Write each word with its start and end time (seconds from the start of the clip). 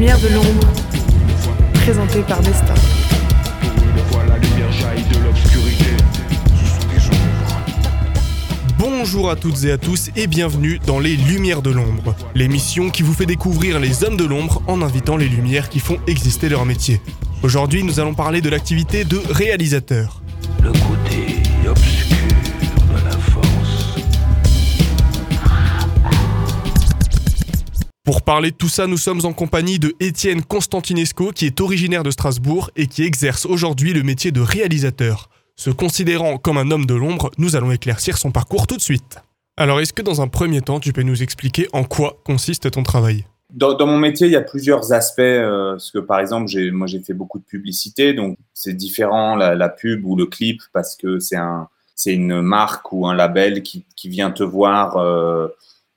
lumières 0.00 0.20
de 0.20 0.28
l'ombre, 0.28 0.66
présentée 1.74 2.22
par 2.22 2.40
Destin. 2.40 2.72
Bonjour 8.78 9.28
à 9.28 9.36
toutes 9.36 9.62
et 9.64 9.72
à 9.72 9.76
tous 9.76 10.08
et 10.16 10.26
bienvenue 10.26 10.80
dans 10.86 11.00
Les 11.00 11.16
Lumières 11.16 11.60
de 11.60 11.68
l'ombre, 11.68 12.16
l'émission 12.34 12.88
qui 12.88 13.02
vous 13.02 13.12
fait 13.12 13.26
découvrir 13.26 13.78
les 13.78 14.02
hommes 14.02 14.16
de 14.16 14.24
l'ombre 14.24 14.62
en 14.68 14.80
invitant 14.80 15.18
les 15.18 15.28
lumières 15.28 15.68
qui 15.68 15.80
font 15.80 15.98
exister 16.06 16.48
leur 16.48 16.64
métier. 16.64 17.02
Aujourd'hui, 17.42 17.84
nous 17.84 18.00
allons 18.00 18.14
parler 18.14 18.40
de 18.40 18.48
l'activité 18.48 19.04
de 19.04 19.20
réalisateur. 19.28 20.22
Le 20.62 20.72
Pour 28.10 28.22
parler 28.22 28.50
de 28.50 28.56
tout 28.56 28.68
ça, 28.68 28.88
nous 28.88 28.96
sommes 28.96 29.24
en 29.24 29.32
compagnie 29.32 29.78
de 29.78 29.94
Étienne 30.00 30.42
Constantinesco, 30.42 31.30
qui 31.30 31.46
est 31.46 31.60
originaire 31.60 32.02
de 32.02 32.10
Strasbourg 32.10 32.68
et 32.74 32.88
qui 32.88 33.04
exerce 33.04 33.46
aujourd'hui 33.46 33.92
le 33.92 34.02
métier 34.02 34.32
de 34.32 34.40
réalisateur. 34.40 35.28
Se 35.54 35.70
considérant 35.70 36.36
comme 36.36 36.58
un 36.58 36.72
homme 36.72 36.86
de 36.86 36.94
l'ombre, 36.94 37.30
nous 37.38 37.54
allons 37.54 37.70
éclaircir 37.70 38.18
son 38.18 38.32
parcours 38.32 38.66
tout 38.66 38.76
de 38.76 38.82
suite. 38.82 39.18
Alors, 39.56 39.78
est-ce 39.78 39.92
que 39.92 40.02
dans 40.02 40.20
un 40.20 40.26
premier 40.26 40.60
temps, 40.60 40.80
tu 40.80 40.92
peux 40.92 41.04
nous 41.04 41.22
expliquer 41.22 41.68
en 41.72 41.84
quoi 41.84 42.16
consiste 42.24 42.68
ton 42.72 42.82
travail? 42.82 43.26
Dans, 43.50 43.86
mon 43.86 43.98
métier, 43.98 44.26
il 44.26 44.32
y 44.32 44.36
a 44.36 44.42
plusieurs 44.42 44.92
aspects. 44.92 45.20
Euh, 45.20 45.74
parce 45.74 45.92
que 45.92 46.00
par 46.00 46.18
exemple, 46.18 46.50
moi, 46.72 46.88
j'ai 46.88 47.00
fait 47.02 47.14
beaucoup 47.14 47.38
de 47.38 47.44
publicité, 47.44 48.12
donc 48.12 48.36
c'est 48.54 48.74
différent 48.74 49.36
la, 49.36 49.68
pub 49.68 50.04
ou 50.04 50.16
le 50.16 50.26
clip 50.26 50.60
parce 50.72 50.96
que 50.96 51.20
c'est 51.20 51.36
un, 51.36 51.68
c'est 51.94 52.14
une 52.14 52.40
marque 52.40 52.92
ou 52.92 53.06
un 53.06 53.14
label 53.14 53.62
qui, 53.62 53.84
qui 53.94 54.08
vient 54.08 54.32
te 54.32 54.42
voir 54.42 54.96
euh, 54.96 55.46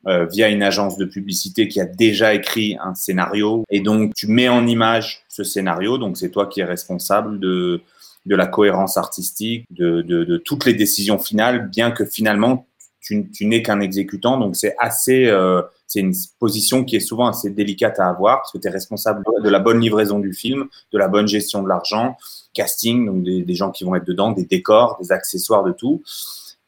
euh, 0.07 0.25
via 0.25 0.49
une 0.49 0.63
agence 0.63 0.97
de 0.97 1.05
publicité 1.05 1.67
qui 1.67 1.79
a 1.79 1.85
déjà 1.85 2.33
écrit 2.33 2.77
un 2.83 2.95
scénario, 2.95 3.63
et 3.69 3.79
donc 3.79 4.13
tu 4.15 4.27
mets 4.27 4.49
en 4.49 4.67
image 4.67 5.23
ce 5.29 5.43
scénario. 5.43 5.97
Donc 5.97 6.17
c'est 6.17 6.29
toi 6.29 6.47
qui 6.47 6.61
es 6.61 6.65
responsable 6.65 7.39
de 7.39 7.81
de 8.25 8.35
la 8.35 8.47
cohérence 8.47 8.95
artistique, 8.97 9.65
de, 9.69 10.01
de, 10.01 10.23
de 10.23 10.37
toutes 10.37 10.65
les 10.65 10.73
décisions 10.73 11.19
finales, 11.19 11.69
bien 11.69 11.91
que 11.91 12.05
finalement 12.05 12.67
tu, 13.01 13.29
tu 13.31 13.45
n'es 13.45 13.61
qu'un 13.61 13.81
exécutant. 13.81 14.39
Donc 14.39 14.55
c'est 14.55 14.75
assez, 14.79 15.27
euh, 15.27 15.61
c'est 15.87 15.99
une 15.99 16.13
position 16.39 16.83
qui 16.83 16.95
est 16.95 17.01
souvent 17.01 17.27
assez 17.27 17.49
délicate 17.49 17.99
à 17.99 18.07
avoir 18.07 18.37
parce 18.37 18.51
que 18.51 18.57
tu 18.57 18.67
es 18.67 18.71
responsable 18.71 19.23
de 19.43 19.49
la 19.49 19.59
bonne 19.59 19.79
livraison 19.79 20.19
du 20.19 20.33
film, 20.33 20.65
de 20.91 20.97
la 20.97 21.07
bonne 21.07 21.27
gestion 21.27 21.61
de 21.61 21.67
l'argent, 21.67 22.17
casting, 22.53 23.05
donc 23.05 23.23
des, 23.23 23.41
des, 23.41 23.55
gens 23.55 23.71
qui 23.71 23.83
vont 23.83 23.95
être 23.95 24.07
dedans, 24.07 24.31
des 24.31 24.45
décors, 24.45 24.97
des 25.01 25.11
accessoires, 25.11 25.63
de 25.63 25.73
tout. 25.73 26.01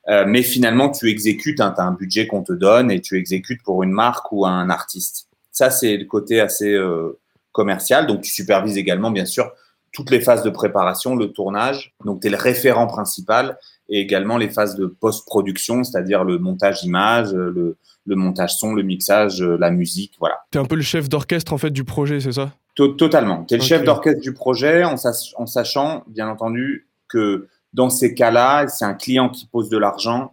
Euh, 0.08 0.25
mais 0.28 0.44
finalement, 0.44 0.89
tu 0.89 1.09
exécutes, 1.09 1.59
hein, 1.59 1.73
tu 1.75 1.81
as 1.81 1.86
un 1.86 1.94
budget 1.94 2.28
qu'on 2.28 2.44
te 2.44 2.53
donne 2.53 2.92
et 2.92 3.02
tu 3.02 3.17
exécutes 3.17 3.64
pour 3.64 3.84
une 3.84 3.92
marque 3.92 4.31
ou 4.31 4.45
un 4.45 4.70
artiste. 4.70 5.28
Ça, 5.52 5.70
c'est 5.70 5.97
le 5.97 6.06
côté 6.06 6.39
assez 6.39 6.73
euh, 6.73 7.20
commercial. 7.52 8.06
Donc, 8.06 8.22
tu 8.22 8.31
supervises 8.31 8.78
également, 8.78 9.12
bien 9.12 9.25
sûr, 9.25 9.52
toutes 9.92 10.12
les 10.12 10.20
phases 10.20 10.44
de 10.44 10.50
préparation, 10.50 11.16
le 11.16 11.31
tournage. 11.31 11.94
Donc, 12.03 12.22
tu 12.22 12.28
es 12.28 12.30
le 12.30 12.38
référent 12.38 12.86
principal 12.88 13.58
et 13.89 14.00
également 14.00 14.38
les 14.38 14.50
phases 14.50 14.75
de 14.75 14.86
post-production, 14.86 15.84
c'est-à-dire 15.84 16.23
le 16.23 16.38
montage 16.38 16.84
image, 16.84 17.34
le, 17.34 17.78
le, 18.06 18.16
montage 18.16 18.56
son, 18.56 18.73
le 18.73 18.84
mixage, 18.84 19.42
la 19.42 19.72
musique, 19.72 20.14
voilà. 20.19 20.40
Tu 20.52 20.58
es 20.58 20.62
un 20.62 20.66
peu 20.66 20.75
le 20.75 20.81
chef 20.81 21.08
d'orchestre 21.08 21.53
en 21.53 21.58
fait 21.58 21.69
du 21.69 21.84
projet, 21.84 22.19
c'est 22.19 22.31
ça? 22.34 22.52
Totalement. 22.75 23.45
Tu 23.45 23.53
es 23.53 23.58
le 23.58 23.64
okay. 23.64 23.69
chef 23.69 23.84
d'orchestre 23.84 24.22
du 24.22 24.34
projet 24.34 24.84
en, 24.84 24.97
sach 24.97 25.34
en, 25.38 25.45
sachant, 25.45 26.03
bien 26.08 26.28
entendu, 26.28 26.90
que 27.08 27.47
dans 27.76 27.90
ces 27.90 28.14
cas-là, 28.14 28.68
c'est 28.68 28.86
un 28.86 28.94
client 28.94 29.30
qui 29.30 29.45
pose 29.45 29.70
de 29.70 29.78
l'argent. 29.78 30.31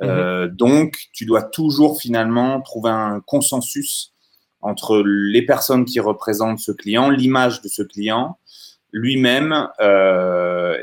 -hmm. 0.00 0.08
euh, 0.08 0.48
donc, 0.48 0.96
tu 1.12 1.24
dois 1.24 1.42
toujours 1.42 2.00
finalement 2.00 2.60
trouver 2.60 2.90
un 2.90 3.20
consensus 3.20 4.12
entre 4.60 5.02
les 5.04 5.44
personnes 5.44 5.84
qui 5.84 6.00
représentent 6.00 6.60
ce 6.60 6.72
client, 6.72 7.10
l'image 7.10 7.62
de 7.62 7.68
ce 7.68 7.82
client, 7.82 8.38
lui-même 8.92 9.68
euh, 9.80 10.76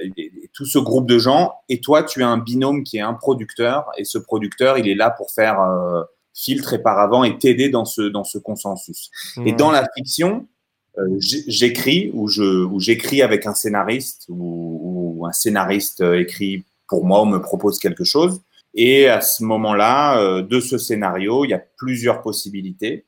tout 0.53 0.65
ce 0.65 0.79
groupe 0.79 1.07
de 1.07 1.19
gens. 1.19 1.53
Et 1.69 1.79
toi, 1.79 2.03
tu 2.03 2.23
as 2.23 2.27
un 2.27 2.39
binôme 2.49 2.83
qui 2.83 2.97
est 2.97 3.07
un 3.13 3.13
producteur. 3.25 3.79
Et 3.97 4.03
ce 4.03 4.17
producteur, 4.17 4.77
il 4.77 4.87
est 4.87 4.99
là 5.03 5.09
pour 5.17 5.29
faire 5.31 5.57
euh, 5.61 6.03
filtre 6.33 6.73
et 6.73 6.81
paravent 6.81 7.23
et 7.23 7.37
t'aider 7.37 7.69
dans 7.69 7.85
ce, 7.85 8.01
dans 8.01 8.25
ce 8.33 8.37
consensus. 8.37 9.11
Mmh. 9.37 9.47
Et 9.47 9.53
dans 9.53 9.71
la 9.71 9.83
fiction, 9.95 10.47
j'écris 11.19 12.11
ou 12.13 12.27
j'écris 12.79 13.21
avec 13.21 13.45
un 13.45 13.53
scénariste 13.53 14.25
ou, 14.29 14.88
ou, 15.19 15.25
un 15.27 15.31
scénariste 15.31 16.01
écrit 16.01 16.65
pour 16.87 17.05
moi 17.05 17.21
ou 17.21 17.25
me 17.25 17.39
propose 17.39 17.79
quelque 17.79 18.03
chose. 18.03 18.41
Et 18.73 19.07
à 19.07 19.21
ce 19.21 19.43
moment-là, 19.43 20.19
euh, 20.19 20.41
de 20.41 20.59
ce 20.59 20.77
scénario, 20.77 21.43
il 21.45 21.49
y 21.49 21.53
a 21.53 21.61
plusieurs 21.77 22.21
possibilités. 22.21 23.05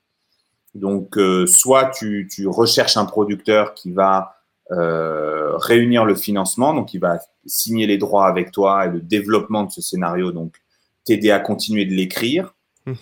Donc, 0.73 1.17
euh, 1.17 1.45
soit 1.45 1.91
tu, 1.91 2.27
tu 2.31 2.47
recherches 2.47 2.97
un 2.97 3.05
producteur 3.05 3.73
qui 3.73 3.91
va 3.91 4.41
euh, 4.71 5.57
réunir 5.57 6.05
le 6.05 6.16
financement, 6.16 6.73
donc 6.73 6.94
il 6.94 7.00
va 7.00 7.19
signer 7.45 7.88
les 7.88 7.97
droits 7.97 8.27
avec 8.27 8.51
toi 8.51 8.85
et 8.85 8.89
le 8.89 9.01
développement 9.01 9.63
de 9.63 9.71
ce 9.71 9.81
scénario, 9.81 10.31
donc 10.31 10.55
t'aider 11.03 11.29
à 11.29 11.39
continuer 11.39 11.83
de 11.83 11.94
l'écrire, 11.94 12.55
mmh. 12.85 12.94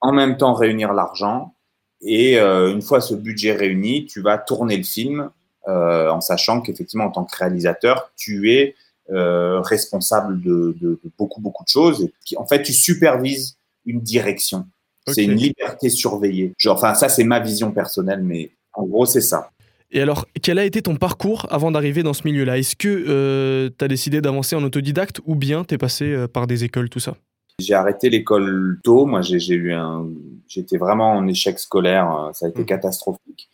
en 0.00 0.12
même 0.12 0.38
temps 0.38 0.54
réunir 0.54 0.94
l'argent, 0.94 1.54
et 2.00 2.38
euh, 2.38 2.72
une 2.72 2.80
fois 2.80 3.02
ce 3.02 3.14
budget 3.14 3.52
réuni, 3.52 4.06
tu 4.06 4.22
vas 4.22 4.38
tourner 4.38 4.78
le 4.78 4.84
film 4.84 5.30
euh, 5.68 6.10
en 6.10 6.22
sachant 6.22 6.62
qu'effectivement, 6.62 7.04
en 7.04 7.10
tant 7.10 7.24
que 7.24 7.36
réalisateur, 7.36 8.10
tu 8.16 8.52
es 8.52 8.74
euh, 9.10 9.60
responsable 9.60 10.40
de, 10.40 10.74
de, 10.80 10.98
de, 11.04 11.10
beaucoup, 11.18 11.42
beaucoup 11.42 11.62
de 11.62 11.68
choses, 11.68 12.02
et 12.04 12.12
qui, 12.24 12.36
en 12.38 12.46
fait, 12.46 12.62
tu 12.62 12.72
supervises 12.72 13.58
une 13.84 14.00
direction. 14.00 14.66
Okay. 15.06 15.14
C'est 15.14 15.24
une 15.24 15.34
liberté 15.34 15.90
surveillée. 15.90 16.54
Genre, 16.56 16.76
enfin, 16.76 16.94
ça, 16.94 17.10
c'est 17.10 17.24
ma 17.24 17.40
vision 17.40 17.70
personnelle, 17.70 18.22
mais 18.22 18.50
en 18.72 18.84
gros, 18.84 19.04
c'est 19.04 19.20
ça. 19.20 19.50
Et 19.90 20.00
alors, 20.00 20.26
quel 20.42 20.58
a 20.58 20.64
été 20.64 20.80
ton 20.80 20.96
parcours 20.96 21.46
avant 21.50 21.70
d'arriver 21.70 22.02
dans 22.02 22.12
ce 22.14 22.22
milieu-là? 22.24 22.58
Est-ce 22.58 22.76
que 22.76 22.88
euh, 22.88 23.70
tu 23.78 23.84
as 23.84 23.88
décidé 23.88 24.20
d'avancer 24.20 24.56
en 24.56 24.62
autodidacte 24.62 25.20
ou 25.26 25.34
bien 25.34 25.64
tu 25.64 25.74
es 25.74 25.78
passé 25.78 26.26
par 26.32 26.46
des 26.46 26.64
écoles, 26.64 26.88
tout 26.88 27.00
ça? 27.00 27.16
J'ai 27.58 27.74
arrêté 27.74 28.08
l'école 28.08 28.78
tôt. 28.84 29.04
Moi, 29.04 29.20
j'ai 29.22 29.54
eu 29.54 29.72
un. 29.72 30.06
J'étais 30.46 30.76
vraiment 30.76 31.12
en 31.12 31.26
échec 31.26 31.58
scolaire. 31.58 32.30
Ça 32.32 32.46
a 32.46 32.48
été 32.50 32.62
mmh. 32.62 32.66
catastrophique. 32.66 33.48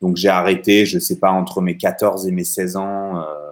Donc, 0.00 0.16
j'ai 0.16 0.28
arrêté, 0.28 0.86
je 0.86 0.98
sais 0.98 1.18
pas, 1.18 1.30
entre 1.30 1.60
mes 1.60 1.76
14 1.76 2.26
et 2.26 2.32
mes 2.32 2.44
16 2.44 2.76
ans. 2.76 3.18
Euh, 3.18 3.50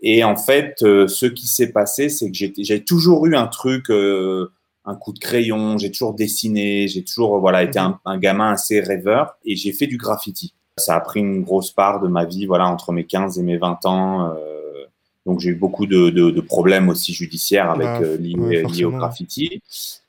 et 0.00 0.24
en 0.24 0.36
fait, 0.36 0.82
euh, 0.82 1.06
ce 1.06 1.26
qui 1.26 1.46
s'est 1.46 1.72
passé, 1.72 2.08
c'est 2.08 2.30
que 2.30 2.36
j'ai 2.36 2.84
toujours 2.84 3.26
eu 3.26 3.36
un 3.36 3.46
truc, 3.46 3.88
euh, 3.90 4.52
un 4.84 4.96
coup 4.96 5.12
de 5.12 5.20
crayon, 5.20 5.78
j'ai 5.78 5.90
toujours 5.90 6.14
dessiné, 6.14 6.88
j'ai 6.88 7.04
toujours 7.04 7.38
voilà, 7.38 7.62
été 7.62 7.78
un, 7.78 8.00
un 8.04 8.18
gamin 8.18 8.52
assez 8.52 8.80
rêveur 8.80 9.36
et 9.44 9.54
j'ai 9.54 9.72
fait 9.72 9.86
du 9.86 9.96
graffiti. 9.96 10.54
Ça 10.78 10.96
a 10.96 11.00
pris 11.00 11.20
une 11.20 11.42
grosse 11.42 11.70
part 11.70 12.00
de 12.00 12.08
ma 12.08 12.24
vie, 12.24 12.46
voilà, 12.46 12.66
entre 12.66 12.92
mes 12.92 13.04
15 13.04 13.38
et 13.38 13.42
mes 13.42 13.58
20 13.58 13.86
ans. 13.86 14.32
Euh, 14.34 14.86
donc 15.26 15.38
j'ai 15.38 15.50
eu 15.50 15.54
beaucoup 15.54 15.86
de, 15.86 16.10
de, 16.10 16.30
de, 16.30 16.40
problèmes 16.40 16.88
aussi 16.88 17.12
judiciaires 17.12 17.70
avec 17.70 17.86
ah, 17.86 18.00
euh, 18.02 18.16
liés, 18.16 18.34
ouais, 18.36 18.62
liés, 18.64 18.84
au 18.84 18.90
graffiti. 18.90 19.62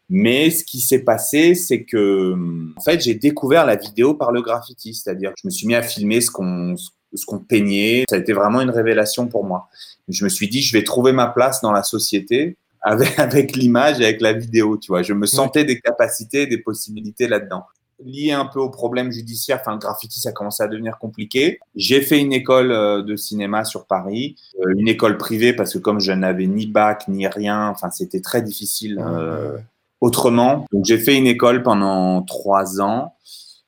Mais 0.09 0.51
ce 0.51 0.63
qui 0.63 0.79
s'est 0.79 1.03
passé, 1.03 1.55
c'est 1.55 1.83
que 1.83 2.35
en 2.77 2.81
fait 2.81 3.01
j'ai 3.01 3.15
découvert 3.15 3.65
la 3.65 3.75
vidéo 3.75 4.13
par 4.13 4.31
le 4.31 4.41
graffiti, 4.41 4.93
c'est-à-dire 4.93 5.31
que 5.31 5.37
je 5.41 5.47
me 5.47 5.51
suis 5.51 5.67
mis 5.67 5.75
à 5.75 5.81
filmer 5.81 6.21
ce 6.21 6.29
qu'on 6.29 6.75
ce 6.77 7.25
qu'on 7.25 7.39
peignait. 7.39 8.05
Ça 8.09 8.15
a 8.15 8.19
été 8.19 8.33
vraiment 8.33 8.61
une 8.61 8.69
révélation 8.69 9.27
pour 9.27 9.45
moi. 9.45 9.69
Je 10.09 10.23
me 10.23 10.29
suis 10.29 10.49
dit, 10.49 10.61
je 10.61 10.75
vais 10.75 10.83
trouver 10.83 11.13
ma 11.13 11.27
place 11.27 11.61
dans 11.61 11.71
la 11.71 11.83
société 11.83 12.57
avec, 12.81 13.17
avec 13.19 13.55
l'image 13.55 13.99
et 14.01 14.05
avec 14.05 14.21
la 14.21 14.33
vidéo. 14.33 14.77
Tu 14.77 14.87
vois, 14.91 15.03
je 15.03 15.13
me 15.13 15.25
sentais 15.25 15.63
des 15.63 15.79
capacités, 15.79 16.47
des 16.47 16.57
possibilités 16.57 17.27
là-dedans 17.27 17.63
lié 18.05 18.31
un 18.31 18.45
peu 18.45 18.59
au 18.59 18.69
problème 18.69 19.11
judiciaire, 19.11 19.59
enfin 19.61 19.73
le 19.73 19.77
graffiti 19.77 20.19
ça 20.19 20.31
commençait 20.31 20.63
à 20.63 20.67
devenir 20.67 20.97
compliqué. 20.97 21.59
J'ai 21.75 22.01
fait 22.01 22.19
une 22.19 22.33
école 22.33 22.71
euh, 22.71 23.01
de 23.01 23.15
cinéma 23.15 23.63
sur 23.63 23.85
Paris, 23.85 24.35
euh, 24.59 24.73
une 24.77 24.87
école 24.87 25.17
privée 25.17 25.53
parce 25.53 25.73
que 25.73 25.79
comme 25.79 25.99
je 25.99 26.11
n'avais 26.11 26.47
ni 26.47 26.67
bac 26.67 27.07
ni 27.07 27.27
rien, 27.27 27.67
enfin 27.67 27.89
c'était 27.91 28.21
très 28.21 28.41
difficile 28.41 28.99
euh, 28.99 29.57
autrement. 30.03 30.65
Donc 30.73 30.83
j'ai 30.83 30.97
fait 30.97 31.15
une 31.15 31.27
école 31.27 31.63
pendant 31.63 32.21
trois 32.23 32.81
ans. 32.81 33.15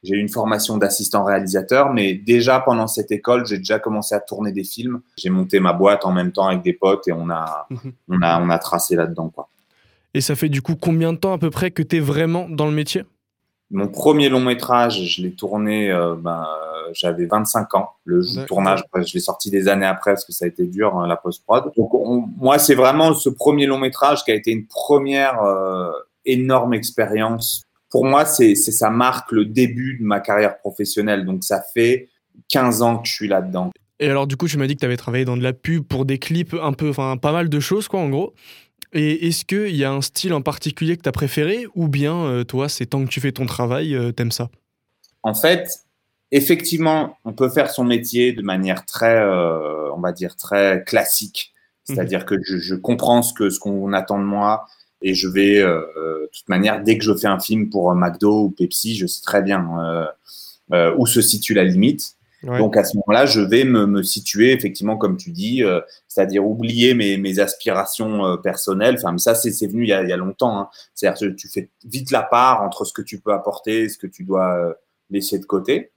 J'ai 0.04 0.16
eu 0.16 0.20
une 0.20 0.30
formation 0.30 0.78
d'assistant 0.78 1.24
réalisateur, 1.24 1.94
mais 1.94 2.14
déjà 2.14 2.60
pendant 2.60 2.88
cette 2.88 3.12
école, 3.12 3.48
j'ai 3.48 3.58
déjà 3.58 3.80
commencé 3.80 4.14
à 4.14 4.20
tourner 4.20 4.52
des 4.52 4.66
films. 4.66 5.02
J'ai 5.18 5.30
monté 5.30 5.60
ma 5.62 5.72
boîte 5.72 6.06
en 6.06 6.12
même 6.12 6.34
temps 6.34 6.48
avec 6.48 6.62
des 6.62 6.74
potes 6.74 7.08
et 7.08 7.14
on 7.14 7.30
a, 7.30 7.68
mmh. 7.70 7.78
on 8.10 8.22
a, 8.22 8.42
on 8.42 8.50
a 8.50 8.60
tracé 8.60 8.96
là-dedans 8.96 9.30
quoi. 9.30 9.48
Et 10.14 10.22
ça 10.22 10.36
fait 10.36 10.50
du 10.50 10.62
coup 10.62 10.76
combien 10.76 11.14
de 11.14 11.18
temps 11.18 11.34
à 11.34 11.38
peu 11.38 11.50
près 11.50 11.72
que 11.72 11.82
tu 11.82 11.98
es 11.98 12.00
vraiment 12.00 12.48
dans 12.50 12.66
le 12.66 12.74
métier? 12.74 13.04
Mon 13.72 13.88
premier 13.88 14.30
long 14.30 14.42
métrage, 14.42 15.02
je 15.04 15.22
l'ai 15.22 15.32
tourné, 15.32 15.90
euh, 15.90 16.16
ben, 16.16 16.46
j'avais 16.94 17.26
25 17.26 17.74
ans. 17.76 17.90
Le 18.04 18.46
tournage, 18.46 18.84
je 18.94 19.14
l'ai 19.14 19.20
sorti 19.20 19.50
des 19.50 19.68
années 19.68 19.88
après 19.88 20.12
parce 20.12 20.24
que 20.24 20.34
ça 20.34 20.46
a 20.46 20.48
été 20.48 20.68
dur, 20.68 20.96
hein, 20.98 21.08
la 21.08 21.16
post-prod. 21.16 21.72
Donc, 21.76 21.94
on, 21.94 22.30
moi, 22.38 22.60
c'est 22.60 22.76
vraiment 22.76 23.14
ce 23.14 23.30
premier 23.30 23.66
long 23.66 23.80
métrage 23.80 24.24
qui 24.24 24.32
a 24.32 24.36
été 24.36 24.52
une 24.52 24.68
première 24.68 25.42
euh, 25.42 25.92
énorme 26.26 26.74
expérience. 26.74 27.64
Pour 27.90 28.06
moi, 28.06 28.26
c'est 28.26 28.56
ça 28.56 28.90
marque 28.90 29.32
le 29.32 29.46
début 29.46 29.98
de 30.00 30.04
ma 30.04 30.20
carrière 30.20 30.58
professionnelle. 30.58 31.26
Donc, 31.26 31.44
ça 31.44 31.64
fait 31.74 32.10
15 32.50 32.82
ans 32.82 32.98
que 32.98 33.08
je 33.08 33.14
suis 33.14 33.28
là-dedans. 33.28 33.72
Et 34.00 34.10
alors, 34.10 34.28
du 34.28 34.36
coup, 34.36 34.48
tu 34.48 34.58
m'as 34.58 34.68
dit 34.68 34.76
que 34.76 34.82
tu 34.82 34.86
avais 34.86 34.98
travaillé 34.98 35.24
dans 35.24 35.38
de 35.38 35.44
la 35.44 35.54
pub 35.54 35.84
pour 35.84 36.06
des 36.06 36.20
clips, 36.20 36.54
un 36.62 36.74
peu, 36.74 36.90
enfin, 36.90 37.16
pas 37.18 37.32
mal 37.32 37.50
de 37.50 37.60
choses, 37.60 37.88
quoi, 37.88 38.02
en 38.02 38.10
gros. 38.10 38.34
Et 38.94 39.28
est-ce 39.28 39.46
qu'il 39.46 39.76
y 39.76 39.84
a 39.84 39.92
un 39.92 40.02
style 40.02 40.34
en 40.34 40.42
particulier 40.42 40.98
que 40.98 41.02
tu 41.02 41.10
as 41.10 41.14
préféré 41.14 41.66
ou 41.76 41.88
bien 41.88 42.16
euh, 42.26 42.44
toi, 42.44 42.70
c'est 42.70 42.86
tant 42.86 43.04
que 43.04 43.10
tu 43.10 43.20
fais 43.20 43.32
ton 43.32 43.46
travail, 43.46 43.96
euh, 43.96 44.12
t'aimes 44.12 44.32
ça? 44.32 44.50
En 45.24 45.34
fait, 45.34 45.68
effectivement, 46.32 47.18
on 47.26 47.34
peut 47.34 47.50
faire 47.50 47.70
son 47.70 47.84
métier 47.84 48.34
de 48.34 48.42
manière 48.42 48.86
très, 48.86 49.18
euh, 49.18 49.92
on 49.94 50.00
va 50.00 50.12
dire, 50.12 50.36
très 50.36 50.84
classique. 50.86 51.54
Mhm. 51.90 51.96
C'est-à-dire 51.96 52.26
que 52.26 52.36
je, 52.42 52.58
je 52.58 52.76
comprends 52.76 53.22
ce 53.22 53.34
que 53.34 53.50
ce 53.50 53.60
qu'on 53.60 53.92
attend 53.94 54.20
de 54.20 54.24
moi 54.24 54.66
et 55.06 55.14
je 55.14 55.28
vais, 55.28 55.60
euh, 55.60 55.82
de 56.24 56.30
toute 56.34 56.50
manière, 56.50 56.82
dès 56.82 56.98
que 56.98 57.04
je 57.04 57.16
fais 57.16 57.28
un 57.28 57.40
film 57.40 57.70
pour 57.70 57.92
euh, 57.92 57.96
McDo 57.96 58.46
ou 58.46 58.50
Pepsi, 58.50 58.96
je 58.96 59.06
sais 59.06 59.22
très 59.22 59.44
bien 59.44 59.62
euh, 60.74 60.94
où 60.98 61.06
se 61.06 61.22
situe 61.22 61.54
la 61.54 61.64
limite. 61.64 62.16
Ouais. 62.44 62.58
Donc 62.58 62.76
à 62.76 62.84
ce 62.84 62.98
moment-là, 62.98 63.28
je 63.28 63.40
vais 63.40 63.64
me, 63.64 63.86
me 63.86 64.04
situer 64.04 64.52
effectivement, 64.52 64.98
comme 64.98 65.16
tu 65.16 65.32
dis, 65.32 65.64
euh, 65.64 65.80
c'est-à-dire 66.08 66.46
oublier 66.46 66.96
mes, 66.96 67.18
mes 67.18 67.40
aspirations 67.40 68.26
euh, 68.26 68.38
personnelles. 68.38 68.96
Enfin, 69.00 69.16
ça, 69.18 69.36
c'est 69.36 69.52
c'est 69.52 69.68
venu 69.68 69.84
il 69.84 69.90
y 69.90 69.94
a, 69.94 70.02
il 70.04 70.10
y 70.10 70.14
a 70.14 70.18
longtemps. 70.18 70.60
Hein. 70.60 70.70
C'est-à-dire 70.94 71.20
que 71.20 71.34
tu 71.34 71.48
fais 71.48 71.70
vite 71.86 72.12
la 72.12 72.24
part 72.24 72.64
entre 72.64 72.84
ce 72.86 72.94
que 72.94 73.04
tu 73.04 73.20
peux 73.20 73.32
apporter 73.32 73.84
et 73.84 73.90
ce 73.90 73.98
que 73.98 74.08
tu 74.08 74.24
dois 74.24 74.56
euh, 74.58 74.74
laisser 75.12 75.38
de 75.40 75.46
côté. 75.46 75.92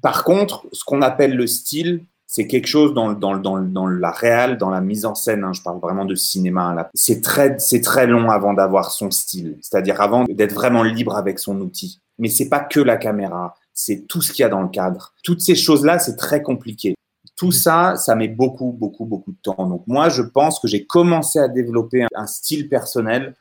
Par 0.00 0.22
contre, 0.22 0.66
ce 0.72 0.84
qu'on 0.84 1.02
appelle 1.02 1.34
le 1.34 1.46
style, 1.46 2.04
c'est 2.30 2.46
quelque 2.46 2.66
chose 2.66 2.92
dans, 2.92 3.86
la 3.88 4.10
réal, 4.10 4.58
dans 4.58 4.68
la 4.68 4.82
mise 4.82 5.06
en 5.06 5.14
scène. 5.14 5.44
hein, 5.44 5.52
je 5.54 5.62
parle 5.62 5.80
vraiment 5.80 6.04
de 6.04 6.14
cinéma. 6.14 6.74
là. 6.74 6.90
C'est 6.94 7.22
très, 7.22 7.58
c'est 7.58 7.80
très 7.80 8.06
long 8.06 8.28
avant 8.30 8.52
d'avoir 8.52 8.90
son 8.90 9.10
style. 9.10 9.56
C'est-à-dire 9.62 10.00
avant 10.02 10.24
d'être 10.24 10.52
vraiment 10.52 10.82
libre 10.82 11.16
avec 11.16 11.38
son 11.38 11.58
outil. 11.62 12.00
Mais 12.18 12.28
c'est 12.28 12.50
pas 12.50 12.60
que 12.60 12.80
la 12.80 12.98
caméra, 12.98 13.54
c'est 13.72 14.06
tout 14.06 14.20
ce 14.20 14.30
qu'il 14.32 14.42
y 14.42 14.44
a 14.44 14.50
dans 14.50 14.60
le 14.60 14.68
cadre. 14.68 15.14
Toutes 15.24 15.40
ces 15.40 15.54
choses-là, 15.56 15.98
c'est 15.98 16.16
très 16.16 16.42
compliqué. 16.42 16.94
Tout 17.34 17.50
ça, 17.50 17.96
ça 17.96 18.14
met 18.14 18.28
beaucoup, 18.28 18.72
beaucoup, 18.72 19.06
beaucoup 19.06 19.32
de 19.32 19.38
temps. 19.42 19.66
Donc 19.66 19.84
moi, 19.86 20.10
je 20.10 20.20
pense 20.22 20.60
que 20.60 20.68
j'ai 20.68 20.84
commencé 20.84 21.38
à 21.38 21.48
développer 21.48 22.02
un, 22.02 22.08
un 22.14 22.26
style 22.26 22.68
personnel 22.68 23.34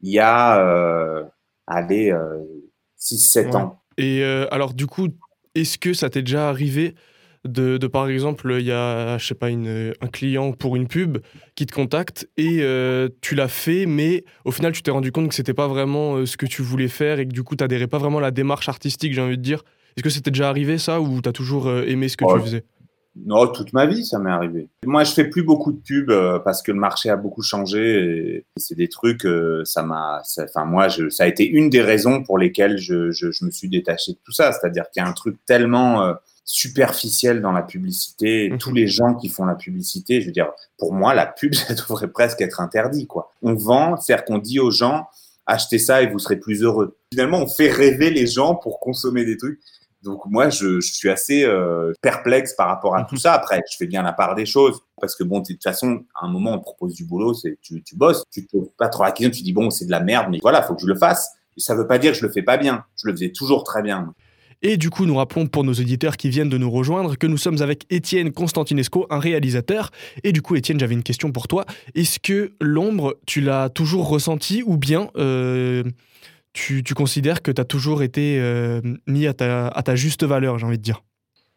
il 0.00 0.10
y 0.10 0.18
a, 0.18 0.58
euh, 0.58 1.22
allez, 1.66 2.10
euh, 2.10 2.38
6-7 2.98 3.46
Ouais. 3.48 3.56
ans. 3.56 3.78
Et 3.98 4.22
euh, 4.24 4.46
alors, 4.50 4.72
du 4.72 4.86
coup, 4.86 5.08
est-ce 5.54 5.76
que 5.76 5.92
ça 5.92 6.08
t'est 6.08 6.22
déjà 6.22 6.48
arrivé 6.48 6.94
de, 7.44 7.76
de, 7.76 7.86
par 7.88 8.08
exemple, 8.08 8.54
il 8.60 8.66
y 8.66 8.72
a, 8.72 9.18
je 9.18 9.26
sais 9.26 9.34
pas, 9.34 9.50
une, 9.50 9.92
un 10.00 10.06
client 10.06 10.52
pour 10.52 10.76
une 10.76 10.86
pub 10.86 11.18
qui 11.56 11.66
te 11.66 11.74
contacte 11.74 12.28
et 12.36 12.58
euh, 12.60 13.08
tu 13.20 13.34
l'as 13.34 13.48
fait, 13.48 13.84
mais 13.86 14.24
au 14.44 14.52
final, 14.52 14.72
tu 14.72 14.82
t'es 14.82 14.92
rendu 14.92 15.10
compte 15.10 15.28
que 15.28 15.34
c'était 15.34 15.54
pas 15.54 15.66
vraiment 15.66 16.16
euh, 16.16 16.26
ce 16.26 16.36
que 16.36 16.46
tu 16.46 16.62
voulais 16.62 16.88
faire 16.88 17.18
et 17.18 17.26
que 17.26 17.32
du 17.32 17.42
coup, 17.42 17.56
t'adhérais 17.56 17.88
pas 17.88 17.98
vraiment 17.98 18.18
à 18.18 18.22
la 18.22 18.30
démarche 18.30 18.68
artistique, 18.68 19.12
j'ai 19.12 19.20
envie 19.20 19.38
de 19.38 19.42
dire. 19.42 19.64
Est-ce 19.96 20.04
que 20.04 20.10
c'était 20.10 20.30
déjà 20.30 20.48
arrivé 20.48 20.78
ça 20.78 21.00
ou 21.00 21.20
t'as 21.20 21.32
toujours 21.32 21.66
euh, 21.66 21.84
aimé 21.86 22.08
ce 22.08 22.16
que 22.16 22.24
Ouais. 22.24 22.34
tu 22.38 22.44
faisais? 22.44 22.64
Non, 23.26 23.46
toute 23.48 23.74
ma 23.74 23.84
vie, 23.84 24.06
ça 24.06 24.18
m'est 24.18 24.30
arrivé. 24.30 24.70
Moi, 24.86 25.04
je 25.04 25.12
fais 25.12 25.24
plus 25.28 25.42
beaucoup 25.42 25.70
de 25.72 25.80
pubs 25.80 26.10
parce 26.44 26.62
que 26.62 26.72
le 26.72 26.78
marché 26.78 27.10
a 27.10 27.16
beaucoup 27.16 27.42
changé 27.42 27.98
et 27.98 28.46
c'est 28.56 28.74
des 28.74 28.88
trucs, 28.88 29.26
ça 29.64 29.82
m'a, 29.82 30.22
enfin 30.42 30.64
moi, 30.64 30.88
je, 30.88 31.10
ça 31.10 31.24
a 31.24 31.26
été 31.26 31.46
une 31.46 31.68
des 31.68 31.82
raisons 31.82 32.22
pour 32.22 32.38
lesquelles 32.38 32.78
je, 32.78 33.10
je, 33.10 33.30
je 33.30 33.44
me 33.44 33.50
suis 33.50 33.68
détaché 33.68 34.12
de 34.12 34.18
tout 34.24 34.32
ça. 34.32 34.52
C'est-à-dire 34.52 34.84
qu'il 34.90 35.02
y 35.02 35.04
a 35.04 35.08
un 35.10 35.12
truc 35.12 35.36
tellement 35.44 36.14
euh, 36.42 36.52
superficiel 36.52 37.40
dans 37.40 37.52
la 37.52 37.62
publicité. 37.62 38.50
Mhm. 38.50 38.58
Tous 38.58 38.72
les 38.72 38.86
gens 38.86 39.14
qui 39.14 39.28
font 39.28 39.44
la 39.44 39.54
publicité, 39.54 40.20
je 40.20 40.26
veux 40.26 40.32
dire, 40.32 40.50
pour 40.78 40.92
moi, 40.92 41.14
la 41.14 41.26
pub, 41.26 41.54
ça 41.54 41.74
devrait 41.74 42.08
presque 42.08 42.40
être 42.40 42.60
interdit, 42.60 43.06
quoi. 43.06 43.32
On 43.42 43.54
vend, 43.54 43.96
c'est-à-dire 43.96 44.24
qu'on 44.24 44.38
dit 44.38 44.60
aux 44.60 44.70
gens, 44.70 45.06
achetez 45.46 45.78
ça 45.78 46.02
et 46.02 46.06
vous 46.06 46.18
serez 46.18 46.36
plus 46.36 46.62
heureux. 46.62 46.96
Finalement, 47.12 47.38
on 47.38 47.48
fait 47.48 47.70
rêver 47.70 48.10
les 48.10 48.26
gens 48.26 48.54
pour 48.54 48.80
consommer 48.80 49.24
des 49.24 49.36
trucs. 49.36 49.60
Donc 50.02 50.26
moi, 50.26 50.50
je, 50.50 50.80
je 50.80 50.92
suis 50.92 51.10
assez 51.10 51.44
euh, 51.44 51.92
perplexe 52.00 52.54
par 52.54 52.66
rapport 52.66 52.96
à 52.96 53.04
tout 53.04 53.16
ça. 53.16 53.34
Après, 53.34 53.62
je 53.70 53.76
fais 53.76 53.86
bien 53.86 54.02
la 54.02 54.12
part 54.12 54.34
des 54.34 54.46
choses 54.46 54.80
parce 55.00 55.14
que 55.14 55.22
bon, 55.22 55.40
de 55.40 55.46
toute 55.46 55.62
façon, 55.62 56.04
à 56.20 56.26
un 56.26 56.28
moment, 56.28 56.52
on 56.54 56.58
te 56.58 56.64
propose 56.64 56.94
du 56.94 57.04
boulot, 57.04 57.34
c'est 57.34 57.56
tu, 57.60 57.82
tu 57.82 57.96
bosses, 57.96 58.24
tu 58.32 58.44
te 58.44 58.56
poses 58.56 58.70
pas 58.76 58.88
trop 58.88 59.04
la 59.04 59.12
question, 59.12 59.30
tu 59.30 59.44
dis 59.44 59.52
bon, 59.52 59.70
c'est 59.70 59.86
de 59.86 59.92
la 59.92 60.00
merde, 60.00 60.26
mais 60.30 60.38
voilà, 60.42 60.62
faut 60.62 60.74
que 60.74 60.82
je 60.82 60.86
le 60.86 60.96
fasse. 60.96 61.30
Ça 61.56 61.74
veut 61.74 61.86
pas 61.86 61.98
dire 61.98 62.12
que 62.12 62.18
je 62.18 62.26
le 62.26 62.32
fais 62.32 62.42
pas 62.42 62.56
bien. 62.56 62.84
Je 62.96 63.06
le 63.06 63.12
faisais 63.12 63.30
toujours 63.30 63.62
très 63.62 63.82
bien. 63.82 64.12
Et 64.62 64.76
du 64.76 64.90
coup, 64.90 65.06
nous 65.06 65.16
rappelons 65.16 65.46
pour 65.46 65.64
nos 65.64 65.72
auditeurs 65.72 66.16
qui 66.16 66.28
viennent 66.28 66.48
de 66.48 66.58
nous 66.58 66.70
rejoindre 66.70 67.16
que 67.16 67.26
nous 67.26 67.36
sommes 67.36 67.60
avec 67.60 67.84
Étienne 67.90 68.32
Constantinesco, 68.32 69.06
un 69.10 69.18
réalisateur. 69.18 69.90
Et 70.22 70.32
du 70.32 70.40
coup, 70.40 70.54
Étienne, 70.54 70.78
j'avais 70.78 70.94
une 70.94 71.02
question 71.02 71.32
pour 71.32 71.48
toi. 71.48 71.64
Est-ce 71.96 72.20
que 72.20 72.52
l'ombre, 72.60 73.18
tu 73.26 73.40
l'as 73.40 73.68
toujours 73.68 74.08
ressenti 74.08 74.62
ou 74.64 74.76
bien 74.76 75.10
euh, 75.16 75.82
tu, 76.52 76.84
tu 76.84 76.94
considères 76.94 77.42
que 77.42 77.50
tu 77.50 77.60
as 77.60 77.64
toujours 77.64 78.04
été 78.04 78.38
euh, 78.38 78.80
mis 79.08 79.26
à 79.26 79.34
ta, 79.34 79.66
à 79.66 79.82
ta 79.82 79.96
juste 79.96 80.22
valeur, 80.22 80.58
j'ai 80.58 80.66
envie 80.66 80.78
de 80.78 80.82
dire? 80.82 81.02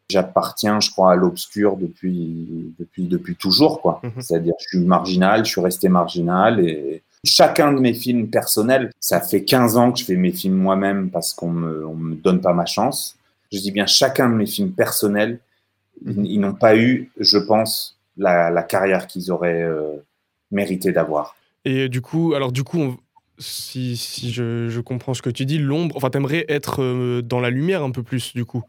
J'appartiens, 0.09 0.79
je 0.79 0.89
crois, 0.89 1.13
à 1.13 1.15
l'obscur 1.15 1.77
depuis, 1.77 2.73
depuis, 2.79 3.07
depuis 3.07 3.35
toujours, 3.35 3.81
quoi. 3.81 4.01
Mhm. 4.03 4.11
C'est-à-dire, 4.19 4.53
je 4.59 4.77
suis 4.77 4.85
marginal, 4.85 5.45
je 5.45 5.51
suis 5.51 5.61
resté 5.61 5.89
marginal 5.89 6.59
et 6.59 7.03
chacun 7.25 7.73
de 7.73 7.79
mes 7.79 7.93
films 7.93 8.29
personnels, 8.29 8.91
ça 8.99 9.19
fait 9.19 9.43
15 9.43 9.77
ans 9.77 9.91
que 9.91 9.99
je 9.99 10.05
fais 10.05 10.15
mes 10.15 10.31
films 10.31 10.55
moi-même 10.55 11.09
parce 11.09 11.33
qu'on 11.33 11.49
me, 11.49 11.85
me 11.93 12.15
donne 12.15 12.41
pas 12.41 12.53
ma 12.53 12.65
chance. 12.65 13.17
Je 13.51 13.59
dis 13.59 13.71
bien 13.71 13.85
chacun 13.85 14.29
de 14.29 14.35
mes 14.35 14.45
films 14.45 14.71
personnels, 14.71 15.39
ils, 16.05 16.39
n'ont 16.39 16.53
pas 16.53 16.75
eu, 16.75 17.09
je 17.19 17.37
pense, 17.37 17.97
la, 18.17 18.63
carrière 18.63 19.07
qu'ils 19.07 19.31
auraient 19.31 19.63
euh, 19.63 19.97
mérité 20.51 20.91
d'avoir. 20.91 21.35
Et 21.63 21.89
du 21.89 22.01
coup, 22.01 22.33
alors 22.33 22.51
du 22.51 22.63
coup, 22.63 22.97
si, 23.37 23.97
si 23.97 24.31
je, 24.31 24.69
je 24.69 24.79
comprends 24.81 25.13
ce 25.13 25.21
que 25.21 25.29
tu 25.29 25.45
dis, 25.45 25.57
l'ombre, 25.57 25.95
enfin, 25.97 26.09
t'aimerais 26.09 26.45
être 26.47 26.81
euh, 26.81 27.21
dans 27.21 27.39
la 27.39 27.49
lumière 27.49 27.83
un 27.83 27.91
peu 27.91 28.03
plus, 28.03 28.33
du 28.33 28.45
coup? 28.45 28.63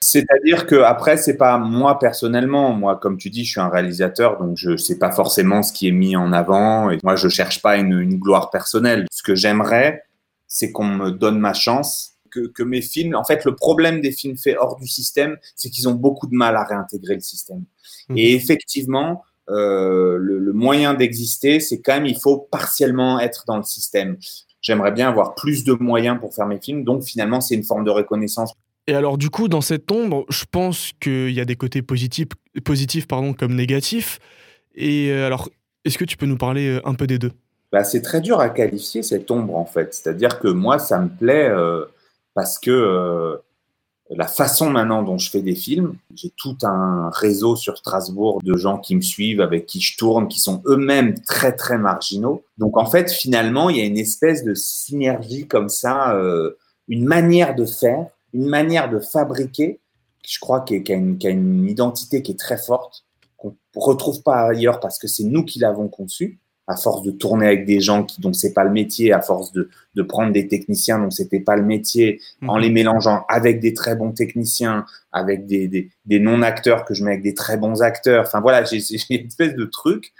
C'est-à-dire 0.00 0.66
que 0.66 0.76
après, 0.76 1.16
c'est 1.16 1.36
pas 1.36 1.58
moi 1.58 1.98
personnellement. 1.98 2.72
Moi, 2.72 2.96
comme 2.96 3.16
tu 3.16 3.30
dis, 3.30 3.44
je 3.44 3.52
suis 3.52 3.60
un 3.60 3.68
réalisateur, 3.68 4.38
donc 4.38 4.56
je 4.56 4.76
sais 4.76 4.98
pas 4.98 5.10
forcément 5.10 5.62
ce 5.62 5.72
qui 5.72 5.88
est 5.88 5.92
mis 5.92 6.16
en 6.16 6.32
avant. 6.32 6.90
Et 6.90 6.98
moi, 7.02 7.16
je 7.16 7.28
cherche 7.28 7.62
pas 7.62 7.76
une, 7.76 7.98
une 7.98 8.18
gloire 8.18 8.50
personnelle. 8.50 9.06
Ce 9.10 9.22
que 9.22 9.34
j'aimerais, 9.34 10.04
c'est 10.46 10.70
qu'on 10.72 10.86
me 10.86 11.10
donne 11.10 11.38
ma 11.38 11.54
chance. 11.54 12.12
Que, 12.30 12.48
que 12.48 12.62
mes 12.62 12.82
films, 12.82 13.14
en 13.14 13.24
fait, 13.24 13.46
le 13.46 13.54
problème 13.54 14.02
des 14.02 14.12
films 14.12 14.36
faits 14.36 14.56
hors 14.60 14.76
du 14.76 14.86
système, 14.86 15.38
c'est 15.54 15.70
qu'ils 15.70 15.88
ont 15.88 15.94
beaucoup 15.94 16.26
de 16.26 16.34
mal 16.34 16.54
à 16.56 16.64
réintégrer 16.64 17.14
le 17.14 17.20
système. 17.20 17.64
Mhm. 18.10 18.18
Et 18.18 18.34
effectivement, 18.34 19.24
euh, 19.48 20.18
le, 20.18 20.38
le 20.38 20.52
moyen 20.52 20.92
d'exister, 20.92 21.60
c'est 21.60 21.80
quand 21.80 21.94
même, 21.94 22.06
il 22.06 22.18
faut 22.18 22.36
partiellement 22.50 23.18
être 23.20 23.44
dans 23.46 23.56
le 23.56 23.62
système. 23.62 24.18
J'aimerais 24.60 24.92
bien 24.92 25.08
avoir 25.08 25.34
plus 25.34 25.64
de 25.64 25.72
moyens 25.72 26.18
pour 26.20 26.34
faire 26.34 26.46
mes 26.46 26.60
films. 26.60 26.84
Donc, 26.84 27.04
finalement, 27.04 27.40
c'est 27.40 27.54
une 27.54 27.64
forme 27.64 27.84
de 27.84 27.90
reconnaissance 27.90 28.52
Et 28.88 28.94
alors, 28.94 29.18
du 29.18 29.30
coup, 29.30 29.48
dans 29.48 29.60
cette 29.60 29.90
ombre, 29.90 30.24
je 30.28 30.44
pense 30.50 30.92
qu'il 31.00 31.32
y 31.32 31.40
a 31.40 31.44
des 31.44 31.56
côtés 31.56 31.82
positifs, 31.82 32.28
positifs 32.64 33.08
pardon, 33.08 33.34
comme 33.34 33.54
négatifs. 33.54 34.20
Et 34.76 35.10
euh, 35.10 35.26
alors, 35.26 35.48
est-ce 35.84 35.98
que 35.98 36.04
tu 36.04 36.16
peux 36.16 36.26
nous 36.26 36.36
parler 36.36 36.68
euh, 36.68 36.88
un 36.88 36.94
peu 36.94 37.06
des 37.06 37.18
deux? 37.18 37.32
Bah, 37.72 37.82
c'est 37.82 38.02
très 38.02 38.20
dur 38.20 38.38
à 38.38 38.48
qualifier 38.48 39.02
cette 39.02 39.28
ombre 39.30 39.56
en 39.56 39.66
fait. 39.66 39.92
C'est-à-dire 39.92 40.38
que 40.38 40.48
moi, 40.48 40.78
ça 40.78 41.00
me 41.00 41.08
plaît 41.08 41.48
euh, 41.48 41.84
parce 42.34 42.58
que 42.60 43.40
la 44.10 44.28
façon 44.28 44.70
maintenant 44.70 45.02
dont 45.02 45.18
je 45.18 45.28
fais 45.30 45.42
des 45.42 45.56
films, 45.56 45.96
j'ai 46.14 46.30
tout 46.36 46.56
un 46.62 47.10
réseau 47.10 47.56
sur 47.56 47.76
Strasbourg 47.76 48.40
de 48.44 48.56
gens 48.56 48.78
qui 48.78 48.94
me 48.94 49.00
suivent, 49.00 49.40
avec 49.40 49.66
qui 49.66 49.80
je 49.80 49.96
tourne, 49.96 50.28
qui 50.28 50.38
sont 50.38 50.62
eux-mêmes 50.66 51.20
très 51.22 51.56
très 51.56 51.76
marginaux. 51.76 52.44
Donc 52.56 52.76
en 52.76 52.86
fait, 52.86 53.10
finalement, 53.10 53.68
il 53.68 53.78
y 53.78 53.80
a 53.80 53.84
une 53.84 53.98
espèce 53.98 54.44
de 54.44 54.54
synergie 54.54 55.48
comme 55.48 55.68
ça, 55.68 56.16
une 56.86 57.04
manière 57.04 57.56
de 57.56 57.64
faire, 57.64 58.06
une 58.36 58.46
manière 58.46 58.90
de 58.90 58.98
fabriquer, 58.98 59.80
je 60.26 60.38
crois 60.38 60.60
qui, 60.60 60.82
qui 60.82 60.92
a 60.92 60.96
une, 60.96 61.16
qui 61.18 61.26
a 61.26 61.30
une 61.30 61.66
identité 61.66 62.22
qui 62.22 62.32
est 62.32 62.38
très 62.38 62.58
forte, 62.58 63.04
qu'on 63.36 63.48
ne 63.48 63.80
retrouve 63.80 64.22
pas 64.22 64.50
ailleurs 64.50 64.78
parce 64.80 64.98
que 64.98 65.08
c'est 65.08 65.24
nous 65.24 65.44
qui 65.44 65.58
l'avons 65.58 65.88
conçue 65.88 66.38
à 66.68 66.76
force 66.76 67.02
de 67.02 67.12
tourner 67.12 67.46
avec 67.46 67.64
des 67.64 67.80
gens 67.80 68.02
qui, 68.02 68.20
dont 68.20 68.32
c'est 68.32 68.52
pas 68.52 68.64
le 68.64 68.72
métier, 68.72 69.12
à 69.12 69.22
force 69.22 69.52
de, 69.52 69.70
de 69.94 70.02
prendre 70.02 70.32
des 70.32 70.48
techniciens 70.48 70.98
dont 70.98 71.10
c'était 71.10 71.40
pas 71.40 71.56
le 71.56 71.62
métier, 71.62 72.20
en 72.46 72.58
les 72.58 72.70
mélangeant 72.70 73.24
avec 73.28 73.60
des 73.60 73.72
très 73.72 73.94
bons 73.94 74.10
techniciens, 74.12 74.84
avec 75.12 75.46
des, 75.46 75.68
des, 75.68 75.90
des 76.04 76.18
non-acteurs 76.18 76.84
que 76.84 76.92
je 76.92 77.04
mets 77.04 77.12
avec 77.12 77.22
des 77.22 77.34
très 77.34 77.56
bons 77.56 77.82
acteurs. 77.82 78.24
Enfin 78.26 78.40
voilà, 78.40 78.64
j'ai 78.64 78.78
une 79.10 79.26
espèce 79.26 79.54
de 79.54 79.64
truc 79.64 80.12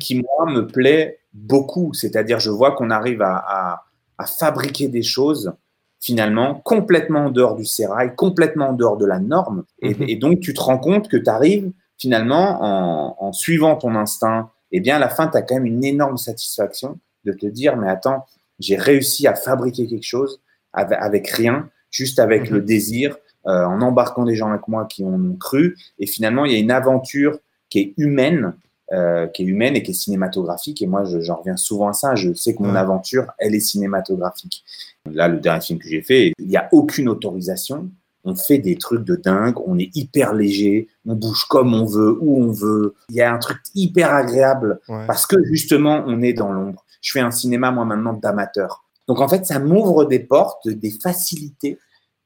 qui, 0.00 0.16
moi, 0.16 0.50
me 0.50 0.66
plaît 0.66 1.20
beaucoup. 1.32 1.94
C'est-à-dire, 1.94 2.40
je 2.40 2.50
vois 2.50 2.72
qu'on 2.72 2.90
arrive 2.90 3.22
à, 3.22 3.36
à, 3.36 3.84
à 4.18 4.26
fabriquer 4.26 4.88
des 4.88 5.04
choses 5.04 5.52
finalement 6.00 6.54
complètement 6.64 7.26
en 7.26 7.30
dehors 7.30 7.56
du 7.56 7.64
sérail, 7.64 8.14
complètement 8.16 8.68
en 8.68 8.72
dehors 8.74 8.96
de 8.96 9.06
la 9.06 9.18
norme. 9.18 9.64
Et, 9.82 9.94
Mhm. 9.94 10.04
et 10.08 10.16
donc, 10.16 10.40
tu 10.40 10.54
te 10.54 10.60
rends 10.60 10.78
compte 10.78 11.08
que 11.08 11.16
tu 11.16 11.28
arrives 11.28 11.72
finalement 11.98 12.58
en, 12.62 13.16
en 13.18 13.32
suivant 13.32 13.76
ton 13.76 13.94
instinct. 13.94 14.50
Et 14.72 14.80
bien, 14.80 14.96
à 14.96 14.98
la 14.98 15.08
fin, 15.08 15.28
tu 15.28 15.36
as 15.36 15.42
quand 15.42 15.54
même 15.54 15.66
une 15.66 15.84
énorme 15.84 16.16
satisfaction 16.18 16.98
de 17.24 17.32
te 17.32 17.46
dire, 17.46 17.76
mais 17.76 17.88
attends, 17.88 18.26
j'ai 18.60 18.76
réussi 18.76 19.26
à 19.26 19.34
fabriquer 19.34 19.86
quelque 19.86 20.04
chose 20.06 20.40
avec, 20.72 20.98
avec 21.00 21.28
rien, 21.28 21.68
juste 21.90 22.18
avec 22.18 22.50
Mhm. 22.50 22.56
le 22.56 22.62
désir, 22.62 23.16
euh, 23.46 23.64
en 23.64 23.80
embarquant 23.80 24.24
des 24.24 24.34
gens 24.34 24.50
avec 24.50 24.66
moi 24.68 24.86
qui 24.86 25.04
en 25.04 25.14
ont 25.14 25.36
cru. 25.36 25.76
Et 25.98 26.06
finalement, 26.06 26.44
il 26.44 26.52
y 26.52 26.56
a 26.56 26.58
une 26.58 26.70
aventure 26.72 27.38
qui 27.70 27.78
est 27.80 27.94
humaine, 27.96 28.54
euh, 28.92 29.26
qui 29.26 29.42
est 29.42 29.46
humaine 29.46 29.74
et 29.76 29.82
qui 29.82 29.90
est 29.90 29.94
cinématographique. 29.94 30.80
Et 30.82 30.86
moi, 30.86 31.04
je- 31.04 31.20
j'en 31.20 31.36
reviens 31.36 31.56
souvent 31.56 31.88
à 31.88 31.92
ça. 31.92 32.14
Je 32.14 32.32
sais 32.34 32.54
que 32.54 32.62
mon 32.62 32.74
aventure, 32.74 33.26
elle 33.38 33.54
est 33.54 33.60
cinématographique. 33.60 34.64
Là, 35.10 35.28
le 35.28 35.38
dernier 35.40 35.60
film 35.60 35.78
que 35.78 35.88
j'ai 35.88 36.02
fait, 36.02 36.32
il 36.38 36.46
n'y 36.48 36.56
a 36.56 36.68
aucune 36.72 37.08
autorisation. 37.08 37.90
On 38.24 38.34
fait 38.34 38.58
des 38.58 38.76
trucs 38.76 39.04
de 39.04 39.14
dingue, 39.16 39.54
on 39.66 39.78
est 39.78 39.90
hyper 39.96 40.34
léger, 40.34 40.88
on 41.06 41.14
bouge 41.14 41.44
comme 41.48 41.74
on 41.74 41.84
veut, 41.84 42.18
où 42.20 42.42
on 42.42 42.50
veut. 42.50 42.94
Il 43.08 43.14
y 43.16 43.22
a 43.22 43.32
un 43.32 43.38
truc 43.38 43.58
hyper 43.74 44.12
agréable 44.12 44.80
Ouais. 44.88 45.06
parce 45.06 45.26
que 45.26 45.36
justement, 45.44 46.02
on 46.06 46.20
est 46.22 46.32
dans 46.32 46.50
l'ombre. 46.52 46.84
Je 47.02 47.12
fais 47.12 47.20
un 47.20 47.30
cinéma, 47.30 47.70
moi, 47.70 47.84
maintenant, 47.84 48.14
d'amateur. 48.14 48.84
Donc, 49.06 49.20
en 49.20 49.28
fait, 49.28 49.46
ça 49.46 49.60
m'ouvre 49.60 50.04
des 50.04 50.18
portes, 50.18 50.68
des 50.68 50.90
facilités 50.90 51.78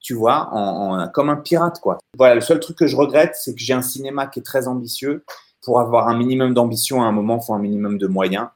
tu 0.03 0.15
vois, 0.15 0.49
en, 0.53 1.09
comme 1.09 1.29
un 1.29 1.37
pirate, 1.37 1.79
quoi. 1.81 1.99
Voilà, 2.17 2.35
le 2.35 2.41
seul 2.41 2.59
truc 2.59 2.79
que 2.79 2.87
je 2.87 2.97
regrette, 2.97 3.33
c'est 3.35 3.53
que 3.55 3.61
j'ai 3.61 3.75
un 3.75 3.83
cinéma 3.83 4.27
qui 4.29 4.41
est 4.41 4.43
très 4.43 4.67
ambitieux. 4.67 5.25
Pour 5.63 5.81
avoir 5.81 6.09
un 6.09 6.17
minimum 6.17 6.55
d'ambition, 6.55 7.03
à 7.03 7.07
un 7.07 7.13
moment, 7.13 7.39
il 7.43 7.47
faut 7.47 7.55
un 7.55 7.59
minimum 7.59 7.99
de 7.99 8.07
moyens. 8.07 8.49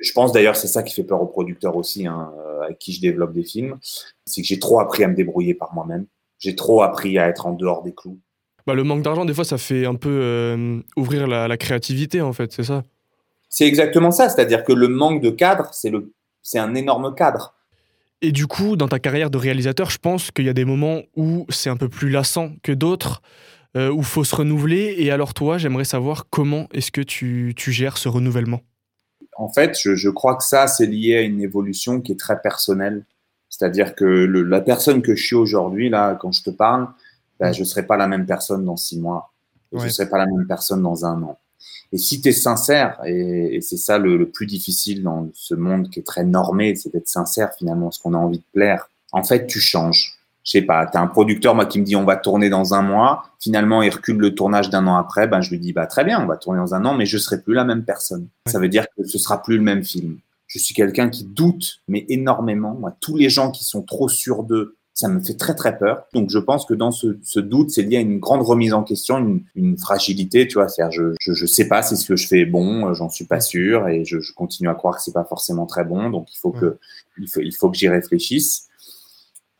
Je 0.00 0.12
pense 0.12 0.32
d'ailleurs, 0.32 0.56
c'est 0.56 0.68
ça 0.68 0.82
qui 0.82 0.94
fait 0.94 1.04
peur 1.04 1.20
aux 1.22 1.26
producteurs 1.26 1.76
aussi, 1.76 2.06
hein, 2.06 2.32
euh, 2.38 2.62
avec 2.62 2.78
qui 2.78 2.92
je 2.92 3.00
développe 3.00 3.32
des 3.32 3.44
films. 3.44 3.78
C'est 4.26 4.42
que 4.42 4.46
j'ai 4.46 4.58
trop 4.58 4.80
appris 4.80 5.04
à 5.04 5.08
me 5.08 5.14
débrouiller 5.14 5.54
par 5.54 5.74
moi-même. 5.74 6.06
J'ai 6.38 6.54
trop 6.54 6.82
appris 6.82 7.18
à 7.18 7.28
être 7.28 7.46
en 7.46 7.52
dehors 7.52 7.82
des 7.82 7.94
clous. 7.94 8.18
Bah, 8.66 8.74
le 8.74 8.84
manque 8.84 9.02
d'argent, 9.02 9.24
des 9.24 9.34
fois, 9.34 9.44
ça 9.44 9.56
fait 9.56 9.86
un 9.86 9.94
peu 9.94 10.10
euh, 10.10 10.80
ouvrir 10.96 11.26
la, 11.26 11.56
créativité, 11.56 12.20
en 12.20 12.32
fait, 12.32 12.52
c'est 12.52 12.64
ça? 12.64 12.84
C'est 13.48 13.66
exactement 13.66 14.10
ça. 14.10 14.28
C'est-à-dire 14.28 14.62
que 14.62 14.72
le 14.72 14.88
manque 14.88 15.22
de 15.22 15.30
cadre, 15.30 15.70
c'est, 15.72 15.90
le, 15.90 16.12
c'est 16.42 16.58
un 16.58 16.74
énorme 16.74 17.14
cadre. 17.14 17.54
Et 18.20 18.32
du 18.32 18.46
coup, 18.46 18.76
dans 18.76 18.88
ta 18.88 18.98
carrière 18.98 19.30
de 19.30 19.38
réalisateur, 19.38 19.90
je 19.90 19.98
pense 19.98 20.30
qu'il 20.30 20.44
y 20.44 20.48
a 20.48 20.52
des 20.52 20.64
moments 20.64 21.00
où 21.16 21.46
c'est 21.48 21.70
un 21.70 21.76
peu 21.76 21.88
plus 21.88 22.10
lassant 22.10 22.52
que 22.62 22.72
d'autres, 22.72 23.22
euh, 23.78 23.90
où 23.90 23.98
il 23.98 24.04
faut 24.04 24.24
se 24.24 24.34
renouveler. 24.34 24.96
Et 24.98 25.10
alors 25.10 25.32
toi, 25.32 25.56
j'aimerais 25.56 25.84
savoir 25.84 26.26
comment 26.28 26.68
est-ce 26.72 26.90
que 26.90 27.00
tu, 27.00 27.54
tu, 27.56 27.72
gères 27.72 27.96
ce 27.96 28.08
renouvellement? 28.08 28.60
En 29.36 29.48
fait, 29.48 29.78
je, 29.80 29.94
je, 29.94 30.10
crois 30.10 30.36
que 30.36 30.44
ça, 30.44 30.66
c'est 30.66 30.86
lié 30.86 31.16
à 31.16 31.20
une 31.22 31.40
évolution 31.40 32.00
qui 32.00 32.12
est 32.12 32.18
très 32.18 32.40
personnelle. 32.40 33.04
C'est-à-dire 33.48 33.94
que 33.94 34.04
le, 34.04 34.42
la 34.42 34.60
personne 34.60 35.00
que 35.00 35.14
je 35.14 35.24
suis 35.24 35.36
aujourd'hui, 35.36 35.88
là, 35.88 36.16
quand 36.20 36.32
je 36.32 36.42
te 36.42 36.50
parle, 36.50 36.88
ben, 37.38 37.52
je 37.52 37.60
ne 37.60 37.64
serai 37.64 37.86
pas 37.86 37.96
la 37.96 38.08
même 38.08 38.26
personne 38.26 38.64
dans 38.64 38.76
six 38.76 38.98
mois. 38.98 39.32
Je 39.72 39.84
ne 39.84 39.88
serai 39.88 40.08
pas 40.08 40.18
la 40.18 40.26
même 40.26 40.46
personne 40.46 40.82
dans 40.82 41.04
un 41.04 41.22
an. 41.22 41.38
Et 41.92 41.98
si 41.98 42.20
tu 42.20 42.28
es 42.28 42.32
sincère, 42.32 42.98
et, 43.06 43.60
c'est 43.62 43.76
ça 43.76 43.98
le, 43.98 44.28
plus 44.28 44.46
difficile 44.46 45.02
dans 45.02 45.28
ce 45.34 45.54
monde 45.54 45.90
qui 45.90 46.00
est 46.00 46.06
très 46.06 46.24
normé, 46.24 46.74
c'est 46.74 46.92
d'être 46.92 47.08
sincère 47.08 47.52
finalement, 47.56 47.90
ce 47.90 48.00
qu'on 48.00 48.14
a 48.14 48.18
envie 48.18 48.38
de 48.38 48.44
plaire. 48.52 48.90
En 49.12 49.24
fait, 49.24 49.46
tu 49.46 49.60
changes. 49.60 50.17
Je 50.48 50.52
sais 50.52 50.62
pas, 50.62 50.86
tu 50.86 50.96
as 50.96 51.02
un 51.02 51.06
producteur 51.08 51.54
moi 51.54 51.66
qui 51.66 51.78
me 51.78 51.84
dit 51.84 51.94
on 51.94 52.06
va 52.06 52.16
tourner 52.16 52.48
dans 52.48 52.72
un 52.72 52.80
mois, 52.80 53.24
finalement 53.38 53.82
il 53.82 53.90
recule 53.90 54.16
le 54.16 54.34
tournage 54.34 54.70
d'un 54.70 54.86
an 54.86 54.96
après, 54.96 55.28
ben 55.28 55.42
je 55.42 55.50
lui 55.50 55.58
dis 55.58 55.74
bah 55.74 55.86
très 55.86 56.04
bien, 56.04 56.22
on 56.22 56.26
va 56.26 56.38
tourner 56.38 56.58
dans 56.58 56.74
un 56.74 56.86
an, 56.86 56.94
mais 56.94 57.04
je 57.04 57.18
serai 57.18 57.42
plus 57.42 57.52
la 57.52 57.64
même 57.64 57.84
personne. 57.84 58.28
Ça 58.46 58.58
veut 58.58 58.70
dire 58.70 58.86
que 58.96 59.04
ce 59.04 59.18
sera 59.18 59.42
plus 59.42 59.58
le 59.58 59.62
même 59.62 59.84
film. 59.84 60.16
Je 60.46 60.58
suis 60.58 60.74
quelqu'un 60.74 61.10
qui 61.10 61.24
doute, 61.24 61.82
mais 61.86 62.06
énormément. 62.08 62.74
Moi, 62.74 62.96
tous 62.98 63.14
les 63.14 63.28
gens 63.28 63.50
qui 63.50 63.62
sont 63.62 63.82
trop 63.82 64.08
sûrs 64.08 64.42
d'eux, 64.42 64.78
ça 64.94 65.08
me 65.08 65.20
fait 65.20 65.34
très 65.34 65.54
très 65.54 65.76
peur. 65.76 66.04
Donc 66.14 66.30
je 66.30 66.38
pense 66.38 66.64
que 66.64 66.72
dans 66.72 66.92
ce, 66.92 67.40
doute, 67.40 67.68
c'est 67.68 67.82
lié 67.82 67.98
à 67.98 68.00
une 68.00 68.18
grande 68.18 68.40
remise 68.40 68.72
en 68.72 68.84
question, 68.84 69.42
une, 69.54 69.76
fragilité, 69.76 70.48
tu 70.48 70.54
vois. 70.54 70.70
cest 70.70 70.90
je, 70.92 71.12
je, 71.20 71.34
je 71.34 71.44
sais 71.44 71.68
pas 71.68 71.82
si 71.82 71.94
ce 71.94 72.08
que 72.08 72.16
je 72.16 72.26
fais 72.26 72.40
est 72.40 72.46
bon, 72.46 72.94
j'en 72.94 73.10
suis 73.10 73.26
pas 73.26 73.40
sûr, 73.40 73.86
et 73.88 74.06
je, 74.06 74.18
je 74.20 74.32
continue 74.32 74.70
à 74.70 74.74
croire 74.74 74.96
que 74.96 75.02
c'est 75.02 75.12
pas 75.12 75.24
forcément 75.24 75.66
très 75.66 75.84
bon. 75.84 76.08
Donc 76.08 76.32
il 76.32 76.38
faut 76.38 76.52
que 76.52 76.78
il 77.18 77.28
faut, 77.28 77.40
il 77.40 77.54
faut 77.54 77.70
que 77.70 77.76
j'y 77.76 77.90
réfléchisse. 77.90 78.67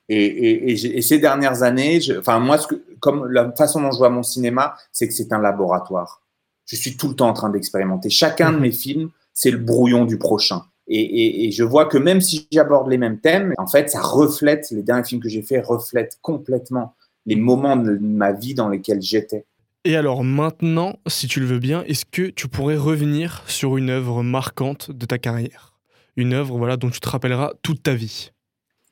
Et, 0.08 0.24
et, 0.24 0.96
et, 0.96 1.02
ces 1.02 1.18
dernières 1.18 1.62
années, 1.62 2.00
enfin 2.18 2.38
moi, 2.38 2.56
ce 2.56 2.66
que, 2.66 2.82
comme 2.98 3.26
la 3.30 3.52
façon 3.52 3.82
dont 3.82 3.90
je 3.90 3.98
vois 3.98 4.08
mon 4.08 4.22
cinéma, 4.22 4.74
c'est 4.90 5.06
que 5.06 5.12
c'est 5.12 5.32
un 5.32 5.38
laboratoire. 5.38 6.22
Je 6.64 6.76
suis 6.76 6.96
tout 6.96 7.08
le 7.08 7.14
temps 7.14 7.28
en 7.28 7.34
train 7.34 7.50
d'expérimenter. 7.50 8.08
Chacun 8.08 8.52
de 8.52 8.56
mmh. 8.56 8.60
mes 8.60 8.72
films, 8.72 9.10
c'est 9.34 9.50
le 9.50 9.58
brouillon 9.58 10.06
du 10.06 10.18
prochain. 10.18 10.62
Et, 10.86 11.46
et, 11.46 11.50
je 11.50 11.62
vois 11.64 11.84
que 11.84 11.98
même 11.98 12.22
si 12.22 12.48
j'aborde 12.50 12.88
les 12.88 12.96
mêmes 12.96 13.20
thèmes, 13.20 13.52
en 13.58 13.66
fait, 13.66 13.90
ça 13.90 14.00
reflète, 14.00 14.70
les 14.70 14.82
derniers 14.82 15.04
films 15.04 15.20
que 15.20 15.28
j'ai 15.28 15.42
faits 15.42 15.66
reflètent 15.66 16.18
complètement 16.22 16.94
les 17.26 17.36
moments 17.36 17.76
de 17.76 17.98
ma 18.00 18.32
vie 18.32 18.54
dans 18.54 18.70
lesquels 18.70 19.02
j'étais. 19.02 19.44
Et 19.84 19.96
alors 19.96 20.24
maintenant, 20.24 20.96
si 21.06 21.28
tu 21.28 21.40
le 21.40 21.46
veux 21.46 21.58
bien, 21.58 21.84
est-ce 21.84 22.06
que 22.06 22.30
tu 22.30 22.48
pourrais 22.48 22.76
revenir 22.76 23.42
sur 23.46 23.76
une 23.76 23.90
œuvre 23.90 24.22
marquante 24.22 24.90
de 24.90 25.04
ta 25.04 25.18
carrière? 25.18 25.74
Une 26.16 26.32
œuvre 26.32 26.56
voilà, 26.56 26.78
dont 26.78 26.90
tu 26.90 27.00
te 27.00 27.08
rappelleras 27.08 27.52
toute 27.62 27.82
ta 27.82 27.94
vie 27.94 28.32